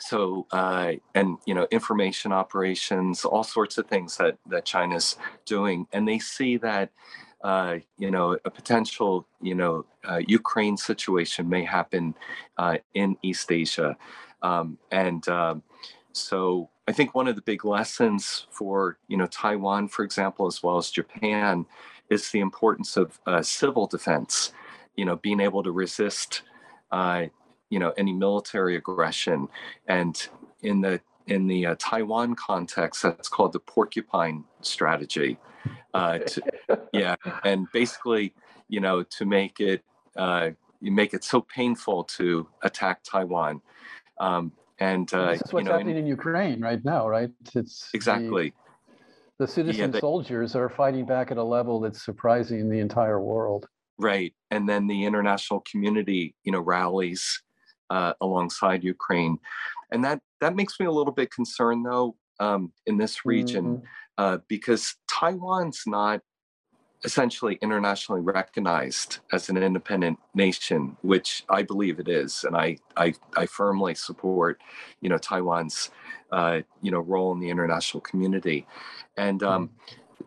so, 0.00 0.46
uh, 0.52 0.92
and, 1.14 1.38
you 1.46 1.54
know, 1.54 1.66
information 1.70 2.30
operations, 2.30 3.24
all 3.24 3.44
sorts 3.44 3.78
of 3.78 3.86
things 3.86 4.18
that, 4.18 4.36
that 4.48 4.66
China's 4.66 5.16
doing. 5.46 5.86
And 5.92 6.06
they 6.06 6.18
see 6.18 6.58
that, 6.58 6.90
uh, 7.42 7.76
you 7.96 8.10
know, 8.10 8.36
a 8.44 8.50
potential, 8.50 9.26
you 9.40 9.54
know, 9.54 9.86
uh, 10.06 10.20
Ukraine 10.26 10.76
situation 10.76 11.48
may 11.48 11.64
happen 11.64 12.14
uh, 12.58 12.76
in 12.92 13.16
East 13.22 13.50
Asia. 13.50 13.96
Um, 14.42 14.78
and 14.90 15.26
um, 15.28 15.62
so 16.12 16.70
I 16.88 16.92
think 16.92 17.14
one 17.14 17.28
of 17.28 17.36
the 17.36 17.42
big 17.42 17.64
lessons 17.64 18.46
for 18.50 18.98
you 19.08 19.16
know 19.16 19.26
Taiwan, 19.26 19.88
for 19.88 20.04
example, 20.04 20.46
as 20.46 20.62
well 20.62 20.78
as 20.78 20.90
Japan, 20.90 21.66
is 22.10 22.30
the 22.30 22.40
importance 22.40 22.96
of 22.96 23.18
uh, 23.26 23.42
civil 23.42 23.86
defense. 23.86 24.52
You 24.96 25.04
know, 25.04 25.16
being 25.16 25.40
able 25.40 25.62
to 25.62 25.72
resist, 25.72 26.42
uh, 26.90 27.26
you 27.70 27.78
know, 27.78 27.92
any 27.98 28.12
military 28.12 28.76
aggression, 28.76 29.48
and 29.88 30.28
in 30.62 30.80
the 30.80 31.00
in 31.26 31.48
the 31.48 31.66
uh, 31.66 31.74
Taiwan 31.78 32.34
context, 32.36 33.02
that's 33.02 33.28
called 33.28 33.52
the 33.52 33.60
porcupine 33.60 34.44
strategy. 34.60 35.38
Uh, 35.92 36.18
to, 36.18 36.42
yeah, 36.92 37.16
and 37.44 37.66
basically, 37.72 38.32
you 38.68 38.80
know, 38.80 39.02
to 39.02 39.24
make 39.24 39.60
it 39.60 39.82
uh, 40.16 40.50
you 40.80 40.92
make 40.92 41.14
it 41.14 41.24
so 41.24 41.40
painful 41.40 42.04
to 42.04 42.46
attack 42.62 43.02
Taiwan 43.02 43.60
Um, 44.18 44.52
and 44.78 45.12
uh, 45.14 45.32
This 45.32 45.42
is 45.42 45.52
what's 45.52 45.64
you 45.64 45.70
know, 45.70 45.78
happening 45.78 45.96
in 45.96 46.06
Ukraine 46.06 46.60
right 46.60 46.84
now, 46.84 47.08
right? 47.08 47.30
It's 47.54 47.90
exactly. 47.94 48.52
The 49.38 49.46
citizen 49.46 49.90
they- 49.90 50.00
soldiers 50.00 50.56
are 50.56 50.68
fighting 50.68 51.04
back 51.04 51.30
at 51.30 51.36
a 51.36 51.42
level 51.42 51.80
that's 51.80 52.02
surprising 52.04 52.68
the 52.68 52.80
entire 52.80 53.20
world. 53.20 53.68
Right. 53.98 54.34
And 54.50 54.68
then 54.68 54.86
the 54.86 55.04
international 55.04 55.62
community, 55.70 56.34
you 56.44 56.52
know, 56.52 56.60
rallies 56.60 57.42
uh, 57.90 58.12
alongside 58.20 58.84
Ukraine. 58.84 59.38
And 59.90 60.04
that 60.04 60.20
that 60.40 60.54
makes 60.56 60.78
me 60.80 60.86
a 60.86 60.90
little 60.90 61.12
bit 61.12 61.30
concerned 61.30 61.86
though 61.86 62.16
um, 62.40 62.72
in 62.86 62.98
this 62.98 63.24
region 63.24 63.64
Mhm. 63.64 63.82
uh, 64.18 64.38
because 64.48 64.96
Taiwan's 65.10 65.82
not 65.86 66.20
essentially 67.04 67.58
internationally 67.62 68.20
recognized 68.20 69.18
as 69.32 69.48
an 69.48 69.56
independent 69.56 70.18
nation, 70.34 70.96
which 71.02 71.44
I 71.48 71.62
believe 71.62 71.98
it 71.98 72.08
is, 72.08 72.44
and 72.44 72.56
I 72.56 72.78
I, 72.96 73.14
I 73.36 73.46
firmly 73.46 73.94
support, 73.94 74.60
you 75.00 75.08
know, 75.08 75.18
Taiwan's 75.18 75.90
uh, 76.32 76.60
you 76.82 76.90
know 76.90 77.00
role 77.00 77.32
in 77.32 77.40
the 77.40 77.50
international 77.50 78.00
community, 78.00 78.66
and 79.16 79.42
um, 79.42 79.70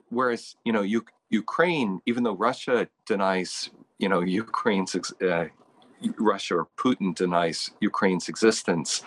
whereas 0.10 0.56
you 0.64 0.74
know 0.74 0.82
U- 0.82 1.06
Ukraine, 1.30 2.02
even 2.06 2.24
though 2.24 2.36
Russia 2.36 2.88
denies 3.06 3.70
you 3.98 4.10
know 4.10 4.22
Ukraine's 4.22 4.96
ex- 4.96 5.14
uh, 5.22 5.46
Russia 6.18 6.56
or 6.56 6.68
Putin 6.78 7.14
denies 7.16 7.72
Ukraine's 7.82 8.30
existence, 8.30 9.04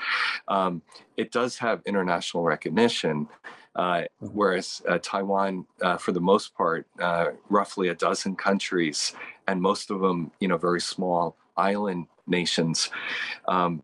um, 0.49 0.83
it 1.16 1.33
does 1.33 1.59
have 1.59 1.81
international 1.87 2.42
recognition. 2.42 3.28
Uh, 3.75 4.02
whereas 4.19 4.83
uh, 4.88 4.99
Taiwan, 5.02 5.67
uh, 5.81 5.97
for 5.97 6.12
the 6.12 6.21
most 6.21 6.55
part, 6.55 6.87
uh, 7.00 7.29
roughly 7.49 7.88
a 7.88 7.95
dozen 7.95 8.37
countries, 8.37 9.14
and 9.49 9.61
most 9.61 9.91
of 9.91 10.00
them, 10.00 10.31
you 10.41 10.49
know, 10.49 10.59
very 10.59 10.81
small 10.81 11.37
island 11.57 12.07
nations, 12.26 12.91
um, 13.49 13.83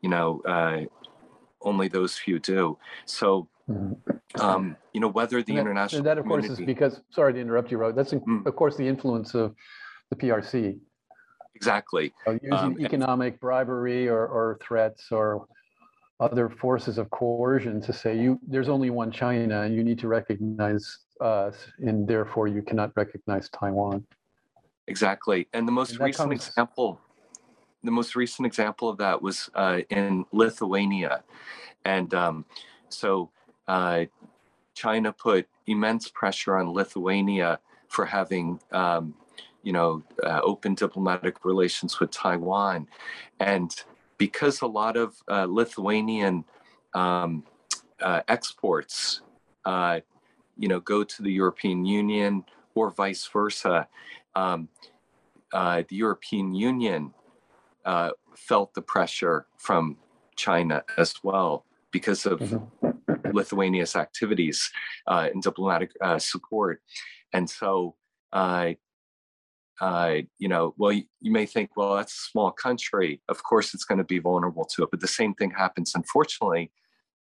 you 0.00 0.08
know, 0.08 0.40
uh, 0.46 0.80
only 1.60 1.88
those 1.88 2.16
few 2.16 2.38
do. 2.38 2.78
So, 3.04 3.48
Mhm. 3.68 4.00
um, 4.40 4.76
you 4.92 5.00
know, 5.00 5.08
whether 5.08 5.42
the 5.42 5.52
And 5.52 5.58
that- 5.58 5.60
international 5.60 5.98
And 6.00 6.06
that, 6.06 6.18
of 6.18 6.24
course, 6.26 6.48
is 6.48 6.58
because, 6.58 7.02
sorry 7.10 7.34
to 7.34 7.40
interrupt 7.40 7.70
you, 7.70 7.78
Rod, 7.78 7.94
that's, 7.94 8.12
in- 8.14 8.20
Mm. 8.20 8.46
of 8.46 8.56
course, 8.56 8.76
the 8.76 8.88
influence 8.88 9.34
of 9.34 9.54
the 10.10 10.16
PRC. 10.16 10.80
exactly, 11.54 12.14
uh, 12.26 12.32
Using 12.42 12.72
Um, 12.72 12.80
economic 12.80 13.38
bribery 13.38 14.08
or, 14.08 14.26
or 14.26 14.58
threats 14.62 15.12
or 15.12 15.46
other 16.22 16.48
forces 16.48 16.98
of 16.98 17.10
coercion 17.10 17.80
to 17.82 17.92
say 17.92 18.16
you, 18.16 18.38
there's 18.46 18.68
only 18.68 18.90
one 18.90 19.10
China 19.10 19.62
and 19.62 19.74
you 19.74 19.82
need 19.82 19.98
to 19.98 20.08
recognize 20.08 20.98
us 21.20 21.56
and 21.78 22.06
therefore 22.06 22.46
you 22.46 22.62
cannot 22.62 22.92
recognize 22.96 23.48
Taiwan. 23.50 24.04
exactly, 24.86 25.48
and 25.52 25.66
the 25.66 25.72
most 25.72 25.92
And 25.92 26.00
recent 26.04 26.30
comes- 26.30 26.48
example, 26.48 27.00
the 27.82 27.90
most 27.90 28.14
recent 28.14 28.46
example 28.46 28.88
of 28.88 28.96
that 28.98 29.20
was 29.20 29.50
uh, 29.54 29.80
in 29.90 30.24
Lithuania, 30.32 31.24
and 31.84 32.14
um, 32.14 32.44
so 32.88 33.30
uh, 33.66 34.04
China 34.74 35.12
put 35.12 35.48
immense 35.66 36.08
pressure 36.08 36.56
on 36.56 36.68
Lithuania 36.72 37.58
for 37.88 38.04
having, 38.06 38.60
um, 38.70 39.14
you 39.64 39.72
know, 39.72 40.02
uh, 40.22 40.40
open 40.44 40.74
diplomatic 40.76 41.44
relations 41.44 41.98
with 41.98 42.10
Taiwan, 42.12 42.86
and 43.40 43.84
because 44.22 44.60
a 44.60 44.66
lot 44.82 44.96
of 44.96 45.20
uh, 45.26 45.46
Lithuanian 45.50 46.44
um, 46.94 47.42
uh, 48.00 48.20
exports, 48.28 49.22
uh, 49.64 49.98
you 50.56 50.68
know, 50.68 50.78
go 50.78 51.02
to 51.02 51.22
the 51.24 51.32
European 51.32 51.84
Union 51.84 52.44
or 52.76 52.92
vice 52.92 53.26
versa, 53.26 53.88
um, 54.36 54.68
uh, 55.52 55.82
the 55.88 55.96
European 55.96 56.54
Union 56.54 57.12
uh, 57.84 58.10
felt 58.36 58.72
the 58.74 58.82
pressure 58.94 59.46
from 59.58 59.96
China 60.36 60.84
as 60.96 61.14
well 61.24 61.66
because 61.90 62.24
of 62.24 62.38
Mhm. 62.38 63.34
Lithuania's 63.34 63.96
activities 63.96 64.70
uh, 65.08 65.28
in 65.34 65.40
diplomatic 65.40 65.90
uh, 66.00 66.20
support. 66.20 66.80
And 67.32 67.50
so, 67.50 67.96
uh, 69.82 70.18
you 70.38 70.46
know, 70.46 70.74
well, 70.78 70.92
you, 70.92 71.02
you 71.20 71.32
may 71.32 71.44
think, 71.44 71.76
well, 71.76 71.96
that's 71.96 72.12
a 72.12 72.30
small 72.30 72.52
country. 72.52 73.20
Of 73.28 73.42
course, 73.42 73.74
it's 73.74 73.84
going 73.84 73.98
to 73.98 74.04
be 74.04 74.20
vulnerable 74.20 74.64
to 74.66 74.84
it. 74.84 74.90
But 74.92 75.00
the 75.00 75.08
same 75.08 75.34
thing 75.34 75.50
happens, 75.50 75.96
unfortunately, 75.96 76.70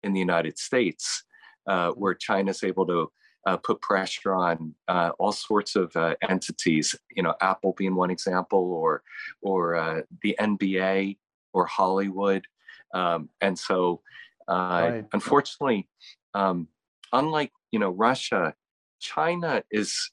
in 0.04 0.14
the 0.14 0.20
United 0.20 0.60
States, 0.60 1.24
uh, 1.66 1.90
where 1.94 2.14
China's 2.14 2.64
able 2.64 2.86
to 2.86 3.12
uh, 3.48 3.58
put 3.58 3.82
pressure 3.82 4.36
on 4.36 4.76
uh, 4.88 5.10
all 5.18 5.32
sorts 5.32 5.76
of 5.76 5.96
uh, 5.96 6.14
entities. 6.30 6.94
You 7.16 7.24
know, 7.24 7.34
Apple 7.42 7.74
being 7.76 7.96
one 7.96 8.12
example, 8.12 8.60
or 8.60 9.02
or 9.42 9.76
uh, 9.76 10.02
the 10.22 10.36
NBA 10.40 11.18
or 11.54 11.66
Hollywood. 11.66 12.46
Um, 12.94 13.30
and 13.42 13.58
so, 13.58 14.02
uh, 14.48 14.92
Right. 14.92 15.06
unfortunately, 15.14 15.90
um, 16.36 16.68
unlike 17.12 17.52
you 17.72 17.80
know 17.80 17.90
Russia, 17.90 18.54
China 19.00 19.64
is 19.72 20.12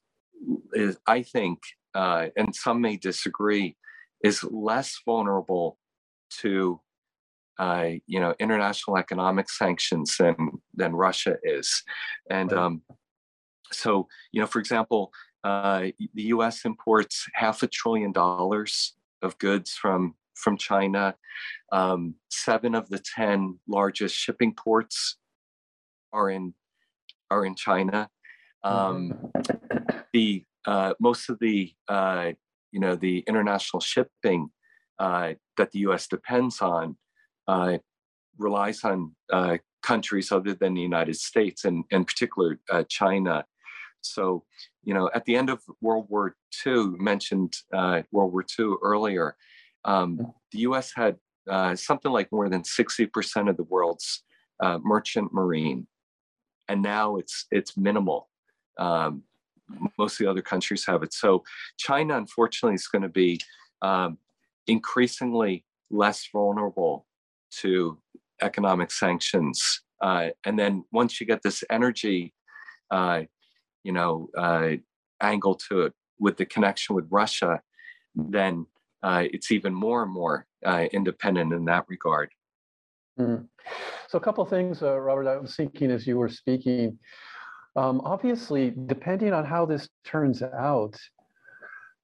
is 0.73 0.97
I 1.07 1.23
think, 1.23 1.59
uh, 1.95 2.27
and 2.37 2.55
some 2.55 2.81
may 2.81 2.97
disagree, 2.97 3.77
is 4.23 4.45
less 4.45 5.01
vulnerable 5.05 5.79
to 6.41 6.81
uh, 7.59 7.91
you 8.07 8.21
know 8.21 8.35
international 8.39 8.97
economic 8.99 9.51
sanctions 9.51 10.17
than 10.17 10.37
than 10.75 10.95
Russia 10.95 11.37
is, 11.43 11.83
and 12.31 12.53
Right. 12.53 12.61
um, 12.61 12.83
so 13.73 14.09
you 14.33 14.41
know, 14.41 14.47
for 14.47 14.59
example, 14.61 15.13
uh, 15.45 15.87
the 16.15 16.23
U.S. 16.35 16.65
imports 16.65 17.27
half 17.35 17.63
a 17.63 17.67
trillion 17.67 18.13
dollars 18.13 18.95
of 19.23 19.39
goods 19.39 19.73
from 19.73 20.15
from 20.35 20.57
China. 20.57 21.15
Um, 21.73 22.15
seven 22.31 22.75
of 22.75 22.89
the 22.89 22.99
ten 22.99 23.59
largest 23.67 24.15
shipping 24.15 24.55
ports 24.55 25.17
are 26.13 26.31
in 26.31 26.55
are 27.31 27.45
in 27.45 27.55
China. 27.55 28.09
Um, 28.65 29.31
the 30.13 30.45
uh, 30.67 30.95
most 31.01 31.29
of 31.29 31.39
the 31.41 31.73
uh, 31.89 32.33
you 32.73 32.81
know 32.81 32.97
the 32.97 33.21
international 33.27 33.81
shipping 33.81 34.51
uh, 34.99 35.35
that 35.57 35.71
the 35.73 35.81
U.S. 35.81 36.07
depends 36.07 36.61
on 36.61 36.97
uh, 37.47 37.79
relies 38.39 38.85
on 38.85 39.15
uh, 39.33 39.59
countries 39.83 40.33
other 40.33 40.55
than 40.55 40.75
the 40.75 40.81
United 40.81 41.17
States, 41.17 41.65
and 41.65 41.85
in 41.91 42.05
particular 42.05 42.59
uh, 42.71 42.85
China. 42.89 43.45
So, 44.01 44.45
you 44.85 44.95
know, 44.95 45.11
at 45.15 45.25
the 45.25 45.37
end 45.37 45.51
of 45.51 45.61
World 45.81 46.07
War 46.09 46.37
II, 46.67 46.91
mentioned 46.99 47.57
uh, 47.73 48.03
World 48.13 48.33
War 48.33 48.45
II 48.59 48.75
earlier. 48.83 49.37
Um, 49.85 50.33
the 50.53 50.61
U.S. 50.61 50.93
had 50.95 51.17
uh, 51.49 51.75
something 51.75 52.13
like 52.13 52.31
more 52.31 52.49
than 52.49 52.63
60% 52.63 53.51
of 53.51 53.57
the 53.57 53.65
world's 53.65 54.23
uh, 54.63 54.79
merchant 54.83 55.33
marine, 55.33 55.87
and 56.69 56.83
now 56.83 57.17
it's 57.17 57.47
it's 57.51 57.77
minimal. 57.77 58.29
Um, 58.79 59.23
most 59.99 60.15
of 60.15 60.25
the 60.25 60.31
other 60.31 60.43
countries 60.43 60.85
have 60.87 61.03
it. 61.03 61.13
So 61.13 61.43
China, 61.79 62.17
unfortunately, 62.17 62.75
is 62.75 62.87
going 62.89 63.03
to 63.03 63.09
be 63.09 63.41
um, 63.83 64.19
increasingly 64.67 65.65
less 65.91 66.29
vulnerable 66.33 67.07
to 67.61 67.99
economic 68.43 68.91
sanctions. 68.91 69.83
Uh, 70.03 70.29
and 70.45 70.59
then 70.59 70.85
once 70.93 71.21
you 71.21 71.27
get 71.27 71.43
this 71.43 71.65
energy, 71.71 72.35
uh, 72.91 73.23
you 73.85 73.93
know, 73.93 74.29
uh, 74.37 74.71
angle 75.21 75.55
to 75.55 75.83
it 75.83 75.93
with 76.19 76.37
the 76.37 76.47
connection 76.47 76.95
with 76.95 77.07
Russia, 77.11 77.61
then 78.15 78.67
uh, 79.03 79.25
it's 79.33 79.51
even 79.51 79.73
more 79.73 80.03
and 80.03 80.13
more 80.13 80.47
uh, 80.65 80.87
independent 80.93 81.53
in 81.53 81.65
that 81.65 81.85
regard. 81.89 82.31
Mm. 83.19 83.47
So 84.09 84.19
a 84.19 84.21
couple 84.21 84.45
of 84.45 84.51
things, 84.51 84.83
uh, 84.83 84.99
Robert, 84.99 85.29
I 85.29 85.37
was 85.37 85.57
thinking 85.57 85.91
as 85.91 86.07
you 86.07 86.19
were 86.19 86.29
speaking. 86.29 86.99
Um, 87.79 88.01
obviously, 88.05 88.75
depending 88.87 89.33
on 89.33 89.45
how 89.45 89.65
this 89.65 89.89
turns 90.05 90.43
out, 90.43 90.99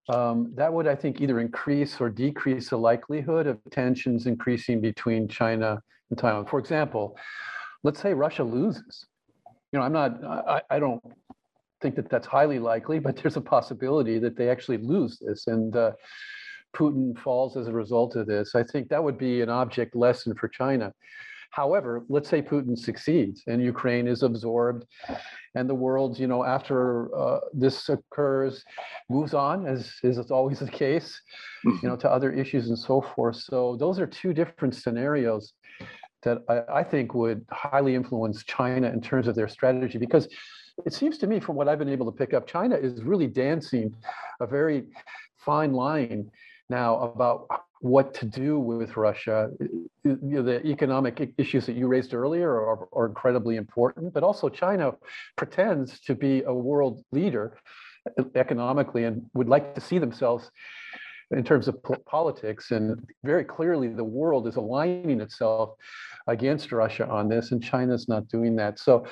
um, 0.08 0.52
that 0.54 0.72
would, 0.72 0.86
I 0.86 0.94
think, 0.94 1.20
either 1.20 1.40
increase 1.40 2.00
or 2.00 2.08
decrease 2.08 2.70
the 2.70 2.76
likelihood 2.76 3.48
of 3.48 3.58
tensions 3.72 4.26
increasing 4.28 4.80
between 4.80 5.26
China 5.26 5.82
and 6.10 6.18
Taiwan. 6.18 6.46
For 6.46 6.60
example, 6.60 7.18
let's 7.82 8.00
say 8.00 8.14
Russia 8.14 8.44
loses. 8.44 9.04
You 9.72 9.80
know, 9.80 9.84
I'm 9.84 9.92
not, 9.92 10.22
I, 10.24 10.62
I 10.70 10.78
don't 10.78 11.02
think 11.82 11.96
that 11.96 12.08
that's 12.08 12.28
highly 12.28 12.60
likely, 12.60 13.00
but 13.00 13.16
there's 13.20 13.36
a 13.36 13.40
possibility 13.40 14.20
that 14.20 14.36
they 14.36 14.50
actually 14.50 14.78
lose 14.78 15.18
this 15.18 15.48
and 15.48 15.74
uh, 15.74 15.90
Putin 16.76 17.18
falls 17.18 17.56
as 17.56 17.66
a 17.66 17.72
result 17.72 18.14
of 18.14 18.28
this. 18.28 18.54
I 18.54 18.62
think 18.62 18.88
that 18.90 19.02
would 19.02 19.18
be 19.18 19.40
an 19.40 19.48
object 19.48 19.96
lesson 19.96 20.36
for 20.36 20.46
China. 20.46 20.92
However, 21.54 22.04
let's 22.08 22.28
say 22.28 22.42
Putin 22.42 22.76
succeeds 22.76 23.44
and 23.46 23.62
Ukraine 23.62 24.08
is 24.08 24.24
absorbed 24.24 24.86
and 25.54 25.70
the 25.70 25.74
world, 25.74 26.18
you 26.18 26.26
know, 26.26 26.42
after 26.42 27.16
uh, 27.16 27.38
this 27.52 27.88
occurs, 27.88 28.64
moves 29.08 29.34
on, 29.34 29.64
as 29.64 29.92
is 30.02 30.18
always 30.32 30.58
the 30.58 30.68
case, 30.68 31.20
you 31.64 31.88
know, 31.88 31.94
to 31.94 32.10
other 32.10 32.32
issues 32.32 32.70
and 32.70 32.78
so 32.78 33.00
forth. 33.00 33.36
So 33.36 33.76
those 33.76 34.00
are 34.00 34.06
two 34.06 34.32
different 34.34 34.74
scenarios 34.74 35.52
that 36.24 36.38
I, 36.48 36.80
I 36.80 36.82
think 36.82 37.14
would 37.14 37.46
highly 37.52 37.94
influence 37.94 38.42
China 38.42 38.88
in 38.88 39.00
terms 39.00 39.28
of 39.28 39.36
their 39.36 39.46
strategy 39.46 39.98
because 39.98 40.26
it 40.84 40.92
seems 40.92 41.18
to 41.18 41.28
me 41.28 41.38
from 41.38 41.54
what 41.54 41.68
I've 41.68 41.78
been 41.78 41.88
able 41.88 42.10
to 42.10 42.18
pick 42.18 42.34
up, 42.34 42.48
China 42.48 42.74
is 42.74 43.04
really 43.04 43.28
dancing 43.28 43.94
a 44.40 44.46
very 44.48 44.88
fine 45.36 45.72
line 45.72 46.32
now 46.68 46.98
about 46.98 47.46
what 47.84 48.14
to 48.14 48.24
do 48.24 48.58
with 48.58 48.96
Russia. 48.96 49.50
You 49.60 50.18
know, 50.22 50.42
the 50.42 50.66
economic 50.66 51.34
issues 51.36 51.66
that 51.66 51.76
you 51.76 51.86
raised 51.86 52.14
earlier 52.14 52.50
are, 52.50 52.88
are 52.94 53.04
incredibly 53.04 53.56
important, 53.56 54.14
but 54.14 54.22
also 54.22 54.48
China 54.48 54.92
pretends 55.36 56.00
to 56.00 56.14
be 56.14 56.42
a 56.44 56.54
world 56.54 57.04
leader 57.12 57.58
uh, 58.18 58.24
economically 58.36 59.04
and 59.04 59.26
would 59.34 59.50
like 59.50 59.74
to 59.74 59.82
see 59.82 59.98
themselves 59.98 60.50
in 61.30 61.44
terms 61.44 61.68
of 61.68 61.76
politics. 62.06 62.70
And 62.70 63.06
very 63.22 63.44
clearly, 63.44 63.88
the 63.88 64.02
world 64.02 64.48
is 64.48 64.56
aligning 64.56 65.20
itself 65.20 65.74
against 66.26 66.72
Russia 66.72 67.06
on 67.06 67.28
this, 67.28 67.52
and 67.52 67.62
China's 67.62 68.08
not 68.08 68.28
doing 68.28 68.56
that. 68.56 68.78
So, 68.78 69.06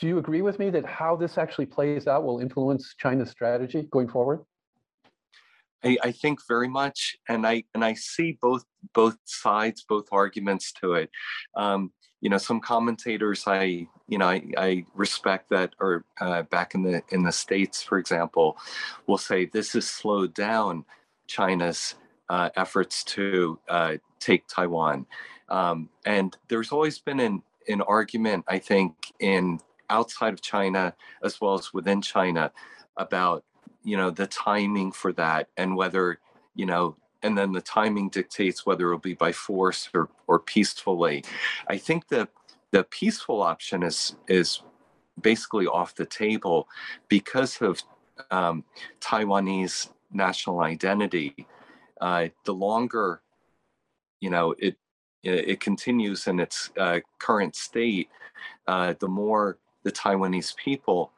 do 0.00 0.06
you 0.06 0.16
agree 0.16 0.40
with 0.40 0.58
me 0.58 0.70
that 0.70 0.86
how 0.86 1.16
this 1.16 1.36
actually 1.36 1.66
plays 1.66 2.06
out 2.06 2.24
will 2.24 2.40
influence 2.40 2.94
China's 2.98 3.28
strategy 3.28 3.88
going 3.90 4.08
forward? 4.08 4.40
I, 5.84 5.96
I, 6.02 6.12
think 6.12 6.40
very 6.46 6.68
much, 6.68 7.16
and 7.28 7.46
I 7.46 7.64
and 7.74 7.84
I 7.84 7.94
see 7.94 8.38
both 8.40 8.64
both 8.94 9.16
sides, 9.24 9.84
both 9.88 10.08
arguments 10.12 10.72
to 10.80 10.94
it. 10.94 11.10
Um, 11.56 11.92
you 12.20 12.28
know, 12.28 12.38
some 12.38 12.60
commentators 12.60 13.44
I 13.46 13.86
you 14.08 14.18
know 14.18 14.28
I, 14.28 14.42
I 14.56 14.84
respect 14.94 15.50
that, 15.50 15.74
are 15.80 16.04
uh, 16.20 16.42
back 16.42 16.74
in 16.74 16.82
the 16.82 17.02
in 17.10 17.22
the 17.22 17.32
states, 17.32 17.82
for 17.82 17.98
example, 17.98 18.58
will 19.06 19.18
say 19.18 19.46
this 19.46 19.72
has 19.72 19.86
slowed 19.86 20.34
down 20.34 20.84
China's 21.26 21.94
uh, 22.28 22.50
efforts 22.56 23.04
to 23.04 23.58
uh, 23.68 23.94
take 24.18 24.46
Taiwan. 24.48 25.06
Um, 25.48 25.88
and 26.06 26.36
there's 26.48 26.72
always 26.72 26.98
been 26.98 27.20
an 27.20 27.42
an 27.68 27.82
argument, 27.82 28.44
I 28.48 28.58
think, 28.58 28.94
in 29.18 29.60
outside 29.88 30.32
of 30.32 30.40
China 30.40 30.94
as 31.22 31.40
well 31.40 31.54
as 31.54 31.74
within 31.74 32.00
China 32.00 32.52
about 32.96 33.44
you 33.82 33.96
know 33.96 34.10
the 34.10 34.26
timing 34.26 34.92
for 34.92 35.12
that 35.12 35.48
and 35.56 35.76
whether 35.76 36.18
you 36.54 36.66
know 36.66 36.96
and 37.22 37.36
then 37.36 37.52
the 37.52 37.60
timing 37.60 38.08
dictates 38.08 38.64
whether 38.64 38.86
it'll 38.86 38.98
be 38.98 39.14
by 39.14 39.32
force 39.32 39.88
or 39.94 40.08
or 40.26 40.38
peacefully. 40.38 41.24
I 41.68 41.76
think 41.76 42.08
the 42.08 42.28
the 42.70 42.84
peaceful 42.84 43.42
option 43.42 43.82
is 43.82 44.16
is 44.28 44.62
basically 45.20 45.66
off 45.66 45.94
the 45.94 46.06
table 46.06 46.68
because 47.08 47.60
of 47.60 47.82
um, 48.30 48.64
taiwanese 49.00 49.90
national 50.12 50.60
identity. 50.60 51.46
Uh, 52.00 52.28
the 52.44 52.54
longer 52.54 53.20
you 54.20 54.30
know 54.30 54.54
it 54.58 54.76
it 55.22 55.60
continues 55.60 56.26
in 56.26 56.40
its 56.40 56.70
uh, 56.78 57.00
current 57.18 57.54
state 57.54 58.08
uh, 58.66 58.94
the 59.00 59.08
more 59.08 59.58
the 59.82 59.92
taiwanese 59.92 60.56
people 60.56 61.12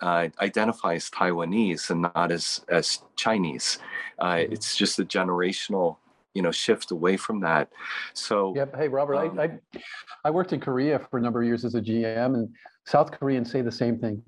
uh, 0.00 0.28
identify 0.40 0.94
as 0.94 1.10
Taiwanese 1.10 1.90
and 1.90 2.02
not 2.02 2.30
as 2.30 2.64
as 2.68 3.00
Chinese. 3.16 3.78
Uh, 4.18 4.34
mm-hmm. 4.34 4.52
It's 4.52 4.76
just 4.76 4.98
a 4.98 5.04
generational, 5.04 5.96
you 6.34 6.42
know, 6.42 6.52
shift 6.52 6.90
away 6.90 7.16
from 7.16 7.40
that. 7.40 7.70
So, 8.14 8.54
yep. 8.54 8.74
Hey, 8.76 8.88
Robert, 8.88 9.16
um, 9.16 9.38
I, 9.38 9.44
I, 9.44 9.82
I 10.24 10.30
worked 10.30 10.52
in 10.52 10.60
Korea 10.60 10.98
for 11.10 11.18
a 11.18 11.20
number 11.20 11.40
of 11.40 11.46
years 11.46 11.64
as 11.64 11.74
a 11.74 11.80
GM, 11.80 12.34
and 12.34 12.48
South 12.84 13.10
Koreans 13.10 13.50
say 13.50 13.62
the 13.62 13.72
same 13.72 13.98
thing. 13.98 14.22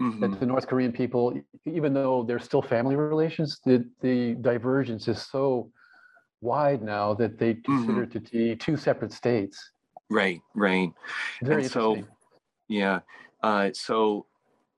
Mm-hmm. 0.00 0.20
That 0.20 0.38
the 0.38 0.46
North 0.46 0.68
Korean 0.68 0.92
people, 0.92 1.34
even 1.66 1.92
though 1.92 2.22
they're 2.22 2.38
still 2.38 2.62
family 2.62 2.94
relations, 2.94 3.60
the 3.64 3.84
the 4.00 4.34
divergence 4.34 5.08
is 5.08 5.20
so 5.20 5.70
wide 6.40 6.82
now 6.82 7.14
that 7.14 7.38
they 7.38 7.54
consider 7.54 8.06
mm-hmm. 8.06 8.24
to 8.24 8.30
be 8.30 8.54
two 8.54 8.76
separate 8.76 9.12
states. 9.12 9.72
Right, 10.10 10.40
right. 10.54 10.92
Very 11.42 11.62
and 11.62 11.70
so, 11.70 12.04
yeah. 12.68 13.00
Uh, 13.42 13.70
so 13.72 14.26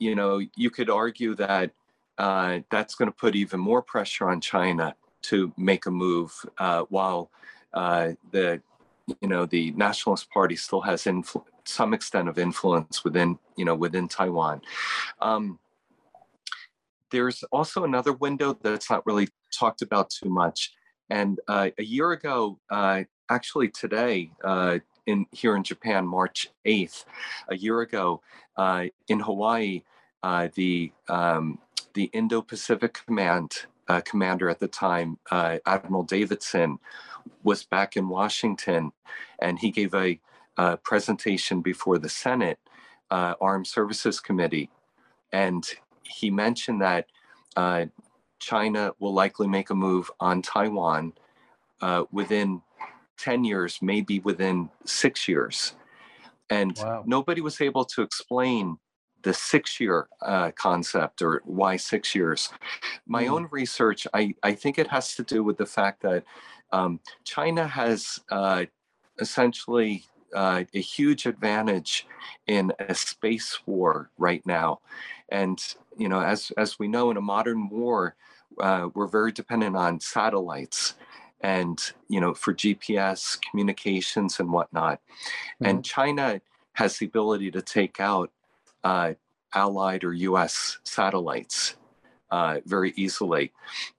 you 0.00 0.14
know, 0.16 0.40
you 0.56 0.70
could 0.70 0.90
argue 0.90 1.36
that 1.36 1.70
uh, 2.18 2.60
that's 2.70 2.96
going 2.96 3.10
to 3.10 3.16
put 3.16 3.36
even 3.36 3.60
more 3.60 3.82
pressure 3.82 4.28
on 4.28 4.40
China 4.40 4.96
to 5.22 5.52
make 5.56 5.86
a 5.86 5.90
move, 5.90 6.32
uh, 6.58 6.82
while 6.88 7.30
uh, 7.74 8.08
the 8.32 8.60
you 9.20 9.28
know 9.28 9.46
the 9.46 9.70
Nationalist 9.72 10.30
Party 10.30 10.56
still 10.56 10.80
has 10.80 11.04
influ- 11.04 11.44
some 11.64 11.94
extent 11.94 12.28
of 12.28 12.38
influence 12.38 13.04
within 13.04 13.38
you 13.56 13.64
know 13.64 13.74
within 13.74 14.08
Taiwan. 14.08 14.62
Um, 15.20 15.58
there's 17.10 17.42
also 17.52 17.84
another 17.84 18.12
window 18.12 18.56
that's 18.62 18.88
not 18.88 19.04
really 19.06 19.28
talked 19.52 19.82
about 19.82 20.10
too 20.10 20.30
much, 20.30 20.72
and 21.10 21.40
uh, 21.46 21.70
a 21.78 21.84
year 21.84 22.12
ago, 22.12 22.58
uh, 22.70 23.02
actually 23.28 23.68
today, 23.68 24.30
uh, 24.44 24.78
in 25.10 25.26
here 25.32 25.56
in 25.56 25.62
Japan, 25.62 26.06
March 26.06 26.48
8th, 26.64 27.04
a 27.48 27.56
year 27.56 27.80
ago 27.80 28.22
uh, 28.56 28.86
in 29.08 29.20
Hawaii, 29.20 29.82
uh, 30.22 30.48
the 30.54 30.92
um, 31.08 31.58
the 31.94 32.04
Indo-Pacific 32.12 33.00
Command 33.04 33.66
uh, 33.88 34.00
commander 34.02 34.48
at 34.48 34.60
the 34.60 34.68
time, 34.68 35.18
uh, 35.30 35.58
Admiral 35.66 36.04
Davidson, 36.04 36.78
was 37.42 37.64
back 37.64 37.96
in 37.96 38.08
Washington, 38.08 38.92
and 39.40 39.58
he 39.58 39.70
gave 39.70 39.92
a, 39.94 40.20
a 40.56 40.76
presentation 40.76 41.60
before 41.60 41.98
the 41.98 42.08
Senate 42.08 42.60
uh, 43.10 43.34
Armed 43.40 43.66
Services 43.66 44.20
Committee, 44.20 44.70
and 45.32 45.68
he 46.04 46.30
mentioned 46.30 46.80
that 46.80 47.06
uh, 47.56 47.86
China 48.38 48.92
will 49.00 49.12
likely 49.12 49.48
make 49.48 49.70
a 49.70 49.74
move 49.74 50.10
on 50.20 50.42
Taiwan 50.42 51.12
within 52.12 52.62
10 53.20 53.44
years, 53.44 53.78
maybe 53.82 54.18
within 54.20 54.70
six 54.84 55.28
years. 55.28 55.74
And 56.48 56.76
wow. 56.78 57.04
nobody 57.06 57.40
was 57.40 57.60
able 57.60 57.84
to 57.86 58.02
explain 58.02 58.78
the 59.22 59.34
six 59.34 59.78
year 59.78 60.08
uh, 60.22 60.50
concept 60.52 61.22
or 61.22 61.42
why 61.44 61.76
six 61.76 62.14
years. 62.14 62.50
My 63.06 63.24
mm. 63.24 63.30
own 63.30 63.48
research, 63.50 64.06
I, 64.14 64.34
I 64.42 64.52
think 64.52 64.78
it 64.78 64.88
has 64.88 65.14
to 65.16 65.22
do 65.22 65.44
with 65.44 65.58
the 65.58 65.66
fact 65.66 66.02
that 66.02 66.24
um, 66.72 67.00
China 67.24 67.66
has 67.66 68.18
uh, 68.30 68.64
essentially 69.20 70.04
uh, 70.34 70.64
a 70.72 70.80
huge 70.80 71.26
advantage 71.26 72.06
in 72.46 72.72
a 72.78 72.94
space 72.94 73.58
war 73.66 74.10
right 74.16 74.44
now. 74.46 74.80
And, 75.28 75.62
you 75.96 76.08
know, 76.08 76.20
as, 76.20 76.50
as 76.56 76.78
we 76.78 76.88
know, 76.88 77.10
in 77.10 77.16
a 77.16 77.20
modern 77.20 77.68
war, 77.68 78.16
uh, 78.58 78.88
we're 78.94 79.06
very 79.06 79.32
dependent 79.32 79.76
on 79.76 80.00
satellites 80.00 80.94
and, 81.42 81.80
you 82.08 82.20
know, 82.20 82.34
for 82.34 82.54
GPS 82.54 83.38
communications 83.50 84.40
and 84.40 84.52
whatnot. 84.52 85.00
Mm-hmm. 85.00 85.66
And 85.66 85.84
China 85.84 86.40
has 86.74 86.98
the 86.98 87.06
ability 87.06 87.50
to 87.52 87.62
take 87.62 88.00
out 88.00 88.30
uh, 88.84 89.14
Allied 89.54 90.04
or 90.04 90.12
U.S. 90.12 90.78
satellites 90.84 91.76
uh, 92.30 92.60
very 92.64 92.92
easily. 92.96 93.52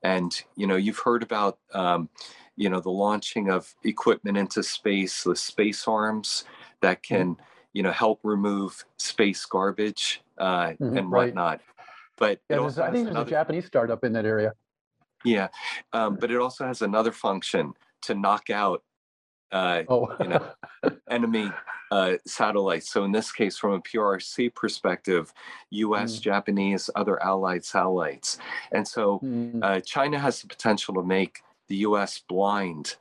And 0.03 0.39
you 0.55 0.67
know, 0.67 0.75
you've 0.75 0.99
heard 0.99 1.23
about 1.23 1.57
um, 1.73 2.09
you 2.55 2.69
know 2.69 2.79
the 2.79 2.91
launching 2.91 3.49
of 3.49 3.73
equipment 3.83 4.37
into 4.37 4.63
space, 4.63 5.23
the 5.23 5.35
space 5.35 5.87
arms 5.87 6.45
that 6.81 7.03
mm-hmm. 7.03 7.15
can 7.15 7.37
you 7.73 7.83
know 7.83 7.91
help 7.91 8.19
remove 8.23 8.85
space 8.97 9.45
garbage 9.45 10.21
uh, 10.37 10.67
mm-hmm, 10.67 10.97
and 10.97 11.11
whatnot. 11.11 11.59
Right. 11.59 11.61
But 12.17 12.39
yeah, 12.49 12.61
I 12.61 12.69
think 12.69 12.75
there's 12.75 13.07
another... 13.07 13.27
a 13.27 13.29
Japanese 13.29 13.65
startup 13.65 14.03
in 14.03 14.13
that 14.13 14.25
area. 14.25 14.53
Yeah, 15.23 15.49
um, 15.93 16.15
but 16.15 16.31
it 16.31 16.37
also 16.37 16.65
has 16.65 16.81
another 16.81 17.11
function 17.11 17.73
to 18.03 18.15
knock 18.15 18.49
out 18.49 18.83
uh, 19.51 19.83
oh. 19.89 20.15
you 20.19 20.27
know, 20.27 20.45
enemy 21.09 21.51
uh, 21.91 22.13
satellites. 22.25 22.89
So 22.89 23.03
in 23.03 23.11
this 23.11 23.31
case, 23.31 23.57
from 23.57 23.73
a 23.73 23.81
PRC 23.81 24.53
perspective, 24.55 25.33
U.S., 25.71 26.17
mm. 26.17 26.21
Japanese, 26.21 26.89
other 26.95 27.21
allied 27.21 27.65
satellites, 27.65 28.37
and 28.71 28.87
so 28.87 29.19
mm. 29.19 29.59
uh, 29.63 29.81
China 29.81 30.17
has 30.19 30.41
the 30.41 30.47
potential 30.47 30.93
to 30.95 31.03
make 31.03 31.41
the 31.67 31.77
U.S. 31.77 32.21
blind 32.27 32.95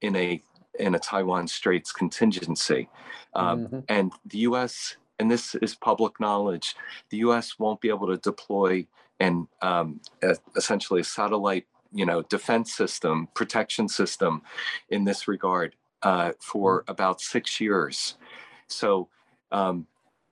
in 0.00 0.16
a 0.16 0.42
in 0.78 0.94
a 0.94 0.98
Taiwan 0.98 1.46
Straits 1.46 1.92
contingency, 1.92 2.88
um, 3.34 3.66
mm-hmm. 3.66 3.80
and 3.88 4.12
the 4.26 4.38
U.S. 4.38 4.96
and 5.18 5.30
this 5.30 5.54
is 5.56 5.74
public 5.76 6.18
knowledge, 6.18 6.74
the 7.10 7.18
U.S. 7.18 7.58
won't 7.58 7.80
be 7.80 7.88
able 7.88 8.08
to 8.08 8.16
deploy 8.16 8.86
and 9.22 9.46
um, 9.62 10.00
essentially 10.56 11.00
a 11.00 11.04
satellite 11.04 11.66
you 11.92 12.04
know 12.04 12.22
defense 12.22 12.74
system 12.74 13.28
protection 13.34 13.88
system 13.88 14.42
in 14.90 15.04
this 15.04 15.28
regard 15.28 15.76
uh, 16.02 16.32
for 16.40 16.82
mm. 16.82 16.90
about 16.90 17.20
six 17.20 17.60
years. 17.60 18.16
So 18.66 19.08
um, 19.52 19.86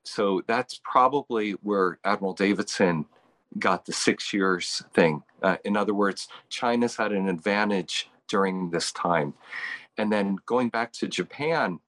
so 0.04 0.42
that's 0.46 0.80
probably 0.82 1.52
where 1.62 1.98
admiral 2.04 2.34
davidson 2.34 3.04
got 3.58 3.84
the 3.84 3.92
six 3.92 4.32
years 4.32 4.82
thing. 4.94 5.22
Uh, 5.42 5.56
in 5.64 5.76
other 5.76 5.94
words 5.94 6.28
china's 6.48 6.96
had 6.96 7.12
an 7.12 7.28
advantage 7.28 8.10
during 8.28 8.70
this 8.70 8.92
time. 8.92 9.34
And 9.98 10.10
then 10.10 10.36
going 10.46 10.68
back 10.70 10.92
to 10.94 11.06
japan 11.06 11.78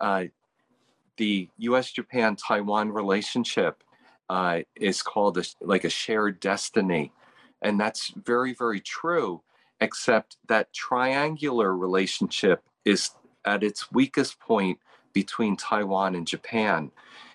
uh, 0.00 0.24
the 1.16 1.48
us 1.58 1.90
japan 1.90 2.36
taiwan 2.36 2.92
relationship 2.92 3.82
uh, 4.28 4.60
is 4.74 5.02
called 5.02 5.38
a, 5.38 5.44
like 5.60 5.84
a 5.84 5.90
shared 5.90 6.40
destiny 6.40 7.12
and 7.62 7.80
that's 7.80 8.12
very, 8.24 8.54
very 8.54 8.80
true, 8.80 9.42
except 9.80 10.36
that 10.48 10.72
triangular 10.72 11.76
relationship 11.76 12.62
is 12.84 13.10
at 13.44 13.62
its 13.62 13.90
weakest 13.92 14.38
point 14.40 14.78
between 15.12 15.56
Taiwan 15.56 16.14
and 16.14 16.26
Japan. 16.26 16.90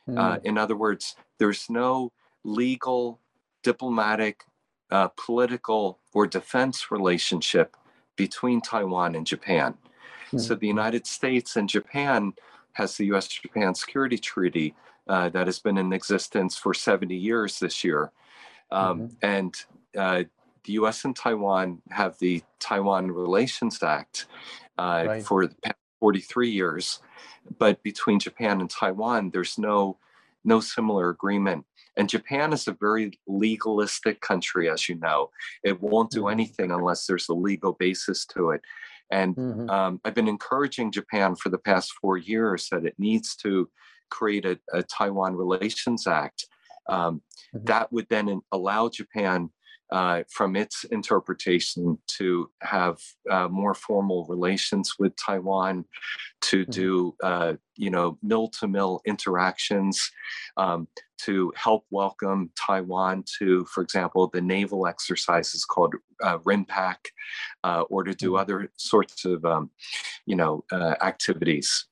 Mm. 0.07 0.17
Uh, 0.17 0.39
in 0.43 0.57
other 0.57 0.75
words, 0.75 1.15
there's 1.39 1.69
no 1.69 2.11
legal, 2.43 3.19
diplomatic, 3.63 4.45
uh, 4.91 5.09
political, 5.09 5.99
or 6.13 6.27
defense 6.27 6.91
relationship 6.91 7.75
between 8.15 8.61
Taiwan 8.61 9.15
and 9.15 9.25
Japan. 9.25 9.73
Mm-hmm. 10.27 10.37
So 10.37 10.55
the 10.55 10.67
United 10.67 11.07
States 11.07 11.55
and 11.55 11.67
Japan 11.67 12.33
has 12.73 12.97
the 12.97 13.05
U.S. 13.07 13.27
Japan 13.27 13.73
Security 13.73 14.17
Treaty 14.17 14.75
uh, 15.11 15.27
that 15.27 15.45
has 15.45 15.59
been 15.59 15.77
in 15.77 15.91
existence 15.91 16.55
for 16.55 16.73
70 16.73 17.13
years 17.13 17.59
this 17.59 17.83
year. 17.83 18.13
Um, 18.71 19.01
mm-hmm. 19.01 19.15
And 19.21 19.55
uh, 19.97 20.23
the 20.63 20.73
US 20.73 21.03
and 21.03 21.13
Taiwan 21.13 21.81
have 21.89 22.17
the 22.19 22.41
Taiwan 22.61 23.11
Relations 23.11 23.83
Act 23.83 24.27
uh, 24.79 25.03
right. 25.05 25.23
for 25.23 25.47
the 25.47 25.55
past 25.55 25.75
43 25.99 26.49
years. 26.49 26.99
But 27.59 27.83
between 27.83 28.19
Japan 28.19 28.61
and 28.61 28.69
Taiwan, 28.69 29.31
there's 29.31 29.57
no 29.57 29.97
no 30.45 30.61
similar 30.61 31.09
agreement. 31.09 31.65
And 31.97 32.07
Japan 32.07 32.53
is 32.53 32.67
a 32.67 32.71
very 32.71 33.11
legalistic 33.27 34.21
country, 34.21 34.69
as 34.69 34.87
you 34.87 34.95
know. 34.95 35.29
It 35.61 35.81
won't 35.81 36.09
do 36.09 36.21
mm-hmm. 36.21 36.31
anything 36.31 36.71
unless 36.71 37.05
there's 37.05 37.27
a 37.27 37.33
legal 37.33 37.73
basis 37.73 38.25
to 38.27 38.51
it. 38.51 38.61
And 39.11 39.35
mm-hmm. 39.35 39.69
um, 39.69 39.99
I've 40.05 40.15
been 40.15 40.29
encouraging 40.29 40.93
Japan 40.93 41.35
for 41.35 41.49
the 41.49 41.57
past 41.57 41.91
four 42.01 42.17
years 42.17 42.69
that 42.69 42.85
it 42.85 42.95
needs 42.97 43.35
to 43.37 43.69
create 44.11 44.45
a, 44.45 44.59
a 44.73 44.83
Taiwan 44.83 45.35
Relations 45.35 46.05
Act 46.05 46.45
um, 46.87 47.21
mm-hmm. 47.55 47.65
that 47.65 47.91
would 47.91 48.07
then 48.09 48.41
allow 48.51 48.89
Japan 48.89 49.49
uh, 49.91 50.23
from 50.29 50.55
its 50.55 50.85
interpretation 50.85 51.97
to 52.07 52.49
have 52.61 52.97
uh, 53.29 53.49
more 53.49 53.73
formal 53.73 54.25
relations 54.29 54.93
with 54.97 55.13
Taiwan, 55.17 55.83
to 56.39 56.61
mm-hmm. 56.61 56.71
do 56.71 57.15
uh, 57.21 57.53
you 57.75 57.89
know 57.89 58.17
mill 58.23 58.47
to 58.59 58.67
mill 58.67 59.01
interactions, 59.05 60.09
um, 60.55 60.87
to 61.17 61.51
help 61.57 61.83
welcome 61.91 62.51
Taiwan 62.55 63.25
to, 63.39 63.65
for 63.65 63.83
example, 63.83 64.29
the 64.33 64.41
naval 64.41 64.87
exercises 64.87 65.65
called 65.65 65.93
uh, 66.23 66.37
RIMPAC, 66.39 66.95
uh, 67.65 67.81
or 67.89 68.03
to 68.03 68.13
do 68.13 68.31
mm-hmm. 68.31 68.39
other 68.39 68.71
sorts 68.77 69.25
of 69.25 69.43
um, 69.43 69.69
you 70.25 70.37
know 70.37 70.63
uh, 70.71 70.95
activities. 71.01 71.87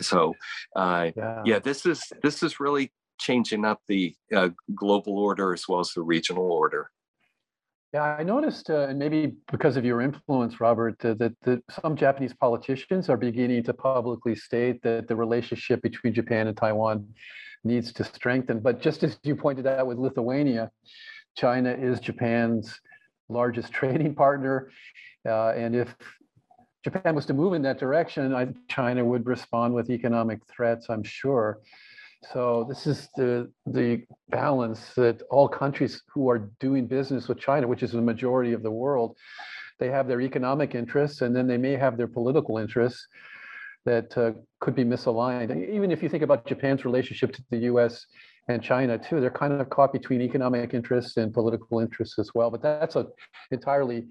So 0.00 0.34
yeah. 0.76 1.42
yeah, 1.44 1.58
this 1.58 1.86
is 1.86 2.02
this 2.22 2.42
is 2.42 2.60
really 2.60 2.92
changing 3.18 3.64
up 3.64 3.80
the 3.88 4.14
uh, 4.34 4.50
global 4.74 5.18
order 5.18 5.52
as 5.52 5.68
well 5.68 5.80
as 5.80 5.92
the 5.92 6.02
regional 6.02 6.50
order. 6.52 6.90
Yeah, 7.92 8.02
I 8.02 8.22
noticed, 8.22 8.68
uh, 8.68 8.86
and 8.88 8.98
maybe 8.98 9.32
because 9.50 9.78
of 9.78 9.84
your 9.84 10.02
influence, 10.02 10.60
Robert, 10.60 11.02
uh, 11.06 11.14
that, 11.14 11.32
that 11.44 11.62
some 11.82 11.96
Japanese 11.96 12.34
politicians 12.34 13.08
are 13.08 13.16
beginning 13.16 13.62
to 13.62 13.72
publicly 13.72 14.34
state 14.34 14.82
that 14.82 15.08
the 15.08 15.16
relationship 15.16 15.80
between 15.80 16.12
Japan 16.12 16.48
and 16.48 16.56
Taiwan 16.56 17.08
needs 17.64 17.90
to 17.94 18.04
strengthen. 18.04 18.60
But 18.60 18.82
just 18.82 19.04
as 19.04 19.18
you 19.22 19.34
pointed 19.34 19.66
out 19.66 19.86
with 19.86 19.96
Lithuania, 19.96 20.70
China 21.34 21.70
is 21.70 21.98
Japan's 21.98 22.78
largest 23.30 23.72
trading 23.78 24.14
partner. 24.14 24.70
Uh, 25.26 25.50
and 25.50 25.74
if 25.74 25.94
Japan 26.84 27.14
was 27.14 27.26
to 27.26 27.34
move 27.34 27.54
in 27.54 27.62
that 27.62 27.78
direction, 27.78 28.34
I, 28.34 28.48
China 28.68 29.04
would 29.04 29.26
respond 29.26 29.74
with 29.74 29.90
economic 29.90 30.40
threats, 30.46 30.86
I'm 30.88 31.02
sure. 31.02 31.60
So 32.32 32.66
this 32.68 32.86
is 32.86 33.08
the 33.16 33.50
the 33.66 34.04
balance 34.28 34.92
that 34.96 35.22
all 35.30 35.48
countries 35.48 36.02
who 36.12 36.28
are 36.28 36.50
doing 36.58 36.86
business 36.86 37.28
with 37.28 37.38
China, 37.38 37.68
which 37.68 37.82
is 37.82 37.92
the 37.92 38.00
majority 38.00 38.52
of 38.52 38.62
the 38.62 38.70
world, 38.70 39.16
they 39.78 39.88
have 39.88 40.08
their 40.08 40.20
economic 40.20 40.74
interests 40.74 41.20
and 41.20 41.34
then 41.34 41.46
they 41.46 41.58
may 41.58 41.76
have 41.76 41.96
their 41.96 42.08
political 42.08 42.58
interests 42.58 43.06
that 43.84 44.18
uh, 44.18 44.32
could 44.60 44.74
be 44.74 44.84
misaligned. 44.84 45.50
Even 45.72 45.90
if 45.90 46.02
you 46.02 46.08
think 46.08 46.24
about 46.24 46.44
Japan's 46.46 46.84
relationship 46.84 47.32
to 47.32 47.42
the 47.50 47.58
U.S. 47.70 48.06
and 48.48 48.62
China 48.62 48.98
too, 48.98 49.20
they're 49.20 49.30
kind 49.30 49.52
of 49.52 49.70
caught 49.70 49.92
between 49.92 50.20
economic 50.20 50.74
interests 50.74 51.16
and 51.16 51.32
political 51.32 51.78
interests 51.78 52.18
as 52.18 52.30
well. 52.34 52.50
But 52.50 52.62
that's 52.62 52.96
a 52.96 53.06
entirely 53.52 54.08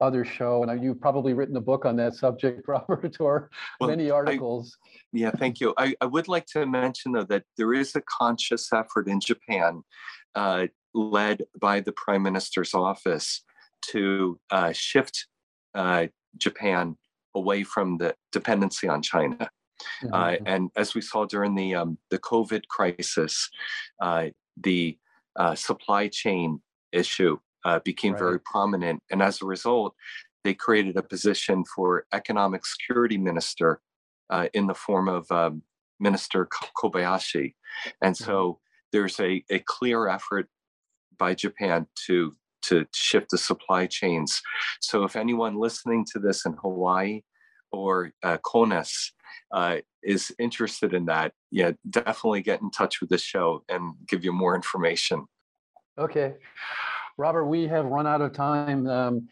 other 0.00 0.24
show, 0.24 0.62
and 0.62 0.82
you've 0.82 1.00
probably 1.00 1.34
written 1.34 1.56
a 1.56 1.60
book 1.60 1.84
on 1.84 1.96
that 1.96 2.14
subject, 2.14 2.62
Robert, 2.68 3.16
or 3.20 3.50
well, 3.80 3.90
many 3.90 4.10
articles. 4.10 4.76
I, 4.84 4.88
yeah, 5.12 5.30
thank 5.30 5.60
you. 5.60 5.74
I, 5.76 5.94
I 6.00 6.06
would 6.06 6.28
like 6.28 6.46
to 6.52 6.66
mention, 6.66 7.12
though, 7.12 7.24
that 7.24 7.44
there 7.56 7.74
is 7.74 7.94
a 7.96 8.02
conscious 8.02 8.72
effort 8.72 9.08
in 9.08 9.20
Japan, 9.20 9.82
uh, 10.34 10.66
led 10.94 11.44
by 11.60 11.80
the 11.80 11.92
Prime 11.92 12.22
Minister's 12.22 12.74
office, 12.74 13.42
to 13.90 14.38
uh, 14.50 14.72
shift 14.72 15.26
uh, 15.74 16.06
Japan 16.36 16.96
away 17.34 17.62
from 17.62 17.98
the 17.98 18.14
dependency 18.32 18.88
on 18.88 19.02
China. 19.02 19.50
Uh, 20.12 20.30
mm-hmm. 20.30 20.46
and 20.46 20.70
as 20.76 20.94
we 20.94 21.00
saw 21.00 21.24
during 21.24 21.54
the 21.54 21.72
um, 21.74 21.98
the 22.10 22.18
COVID 22.18 22.66
crisis, 22.66 23.48
uh, 24.00 24.26
the 24.56 24.98
uh, 25.36 25.54
supply 25.54 26.08
chain 26.08 26.60
issue 26.92 27.38
uh, 27.68 27.80
became 27.84 28.14
right. 28.14 28.24
very 28.24 28.40
prominent. 28.52 28.98
And 29.10 29.20
as 29.22 29.42
a 29.42 29.46
result, 29.46 29.94
they 30.44 30.54
created 30.54 30.96
a 30.96 31.02
position 31.14 31.64
for 31.74 32.06
economic 32.12 32.62
security 32.64 33.18
minister 33.18 33.80
uh, 34.30 34.46
in 34.54 34.66
the 34.66 34.74
form 34.74 35.08
of 35.08 35.30
um, 35.30 35.62
Minister 36.00 36.48
Kobayashi. 36.80 37.54
And 38.02 38.14
mm-hmm. 38.14 38.24
so 38.24 38.58
there's 38.92 39.20
a, 39.20 39.44
a 39.50 39.58
clear 39.76 40.08
effort 40.08 40.46
by 41.18 41.34
Japan 41.34 41.86
to 42.06 42.32
to 42.60 42.86
shift 42.92 43.28
the 43.30 43.38
supply 43.38 43.86
chains. 43.86 44.42
So 44.80 45.04
if 45.04 45.14
anyone 45.14 45.56
listening 45.66 46.04
to 46.12 46.18
this 46.18 46.44
in 46.44 46.54
Hawaii 46.54 47.22
or 47.70 48.10
uh, 48.24 48.38
CONUS 48.44 49.12
uh, 49.54 49.76
is 50.02 50.32
interested 50.40 50.92
in 50.92 51.06
that, 51.06 51.32
yeah, 51.52 51.72
definitely 51.88 52.42
get 52.42 52.60
in 52.60 52.70
touch 52.70 53.00
with 53.00 53.10
the 53.10 53.18
show 53.18 53.62
and 53.68 53.94
give 54.08 54.24
you 54.24 54.32
more 54.32 54.56
information. 54.56 55.26
Okay. 55.96 56.34
Robert, 57.18 57.46
we 57.46 57.66
have 57.66 57.84
run 57.86 58.06
out 58.06 58.20
of 58.20 58.32
time. 58.32 58.86
Um, 58.86 59.28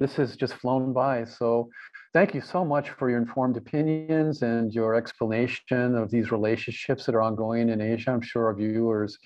this 0.00 0.16
has 0.16 0.36
just 0.36 0.54
flown 0.54 0.92
by. 0.92 1.24
So 1.24 1.70
thank 2.12 2.34
you 2.34 2.40
so 2.40 2.64
much 2.64 2.90
for 2.90 3.08
your 3.08 3.20
informed 3.20 3.56
opinions 3.56 4.42
and 4.42 4.74
your 4.74 4.96
explanation 4.96 5.94
of 5.94 6.10
these 6.10 6.32
relationships 6.32 7.06
that 7.06 7.14
are 7.14 7.22
ongoing 7.22 7.68
in 7.68 7.80
Asia. 7.80 8.10
I'm 8.10 8.20
sure 8.20 8.46
our 8.46 8.54
viewers 8.54 9.16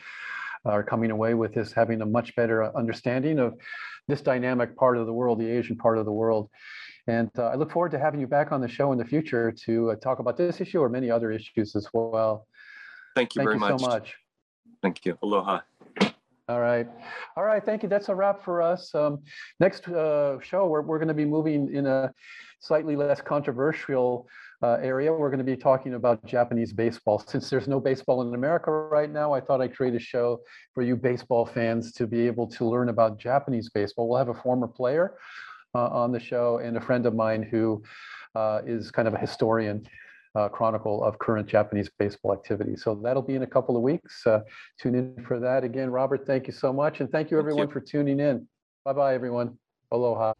are 0.67 0.83
coming 0.83 1.11
away 1.11 1.35
with 1.35 1.55
this 1.55 1.73
having 1.73 2.03
a 2.03 2.07
much 2.07 2.35
better 2.37 2.77
understanding 2.77 3.39
of 3.39 3.55
this 4.07 4.21
dynamic 4.21 4.77
part 4.77 4.99
of 4.99 5.07
the 5.07 5.13
world, 5.13 5.39
the 5.39 5.51
Asian 5.51 5.77
part 5.77 5.97
of 5.97 6.05
the 6.05 6.13
world. 6.13 6.51
And 7.07 7.31
uh, 7.39 7.45
I 7.45 7.55
look 7.55 7.71
forward 7.71 7.93
to 7.93 7.99
having 7.99 8.21
you 8.21 8.27
back 8.27 8.53
on 8.53 8.61
the 8.61 8.69
show 8.69 8.93
in 8.93 8.99
the 8.99 9.05
future 9.05 9.53
to 9.65 9.93
uh, 9.93 9.97
talk 9.97 10.19
about 10.19 10.37
this 10.37 10.61
issue 10.61 10.81
or 10.81 10.89
many 10.89 11.11
other 11.11 11.33
issues 11.33 11.77
as 11.77 11.89
well. 11.93 12.47
Thank 13.15 13.35
you 13.35 13.41
Thank 13.41 13.49
very 13.49 13.57
you 13.57 13.61
much. 13.61 13.81
so 13.81 13.87
much. 13.87 14.15
Thank 14.83 15.05
you. 15.07 15.17
Aloha. 15.23 15.61
All 16.47 16.61
right. 16.61 16.87
All 17.39 17.45
right. 17.45 17.65
Thank 17.65 17.83
you. 17.83 17.89
That's 17.89 18.11
a 18.11 18.15
wrap 18.15 18.45
for 18.45 18.61
us. 18.61 18.95
Um, 18.95 19.21
next 19.61 19.89
uh, 19.89 20.39
show, 20.41 20.67
we're, 20.67 20.83
we're 20.83 20.99
going 20.99 21.09
to 21.09 21.15
be 21.15 21.25
moving 21.25 21.73
in 21.75 21.87
a 21.87 22.13
slightly 22.61 22.97
less 22.97 23.23
controversial 23.23 24.29
uh, 24.63 24.77
area. 24.83 25.11
We're 25.11 25.31
going 25.31 25.39
to 25.39 25.45
be 25.45 25.57
talking 25.57 25.95
about 25.95 26.23
Japanese 26.27 26.75
baseball. 26.75 27.19
Since 27.27 27.49
there's 27.49 27.67
no 27.67 27.81
baseball 27.81 28.21
in 28.21 28.35
America 28.35 28.71
right 28.71 29.11
now, 29.11 29.33
I 29.33 29.41
thought 29.41 29.63
I'd 29.63 29.75
create 29.75 29.95
a 29.95 29.99
show 29.99 30.41
for 30.75 30.83
you 30.83 30.97
baseball 30.97 31.47
fans 31.47 31.93
to 31.93 32.07
be 32.07 32.27
able 32.27 32.47
to 32.49 32.69
learn 32.69 32.91
about 32.91 33.19
Japanese 33.19 33.71
baseball. 33.71 34.07
We'll 34.07 34.19
have 34.19 34.29
a 34.29 34.35
former 34.35 34.69
player 34.69 35.15
uh, 35.75 35.89
on 35.89 36.13
the 36.13 36.21
show 36.21 36.59
and 36.59 36.77
a 36.77 36.81
friend 36.81 37.07
of 37.07 37.15
mine 37.15 37.43
who 37.43 37.83
uh, 38.35 38.61
is 38.67 38.91
kind 38.91 39.09
of 39.09 39.15
a 39.15 39.19
historian 39.19 39.87
uh, 40.35 40.49
chronicle 40.49 41.03
of 41.05 41.19
current 41.19 41.47
Japanese 41.47 41.91
baseball 41.99 42.33
activity. 42.33 42.77
So 42.77 42.95
that'll 42.95 43.23
be 43.23 43.35
in 43.35 43.43
a 43.43 43.47
couple 43.47 43.77
of 43.77 43.83
weeks. 43.83 44.27
Uh, 44.27 44.41
tune 44.81 44.95
in 44.95 45.25
for 45.27 45.39
that. 45.41 45.65
Again, 45.65 45.91
Robert, 45.91 46.27
thank 46.27 46.47
you 46.47 46.53
so 46.53 46.73
much. 46.73 47.01
And 47.01 47.11
thank 47.11 47.31
you 47.31 47.39
everyone 47.39 47.67
thank 47.67 47.75
you. 47.75 47.81
for 47.81 47.87
tuning 47.87 48.21
in. 48.21 48.47
Bye-bye, 48.85 49.15
everyone. 49.15 49.57
Aloha. 49.93 50.35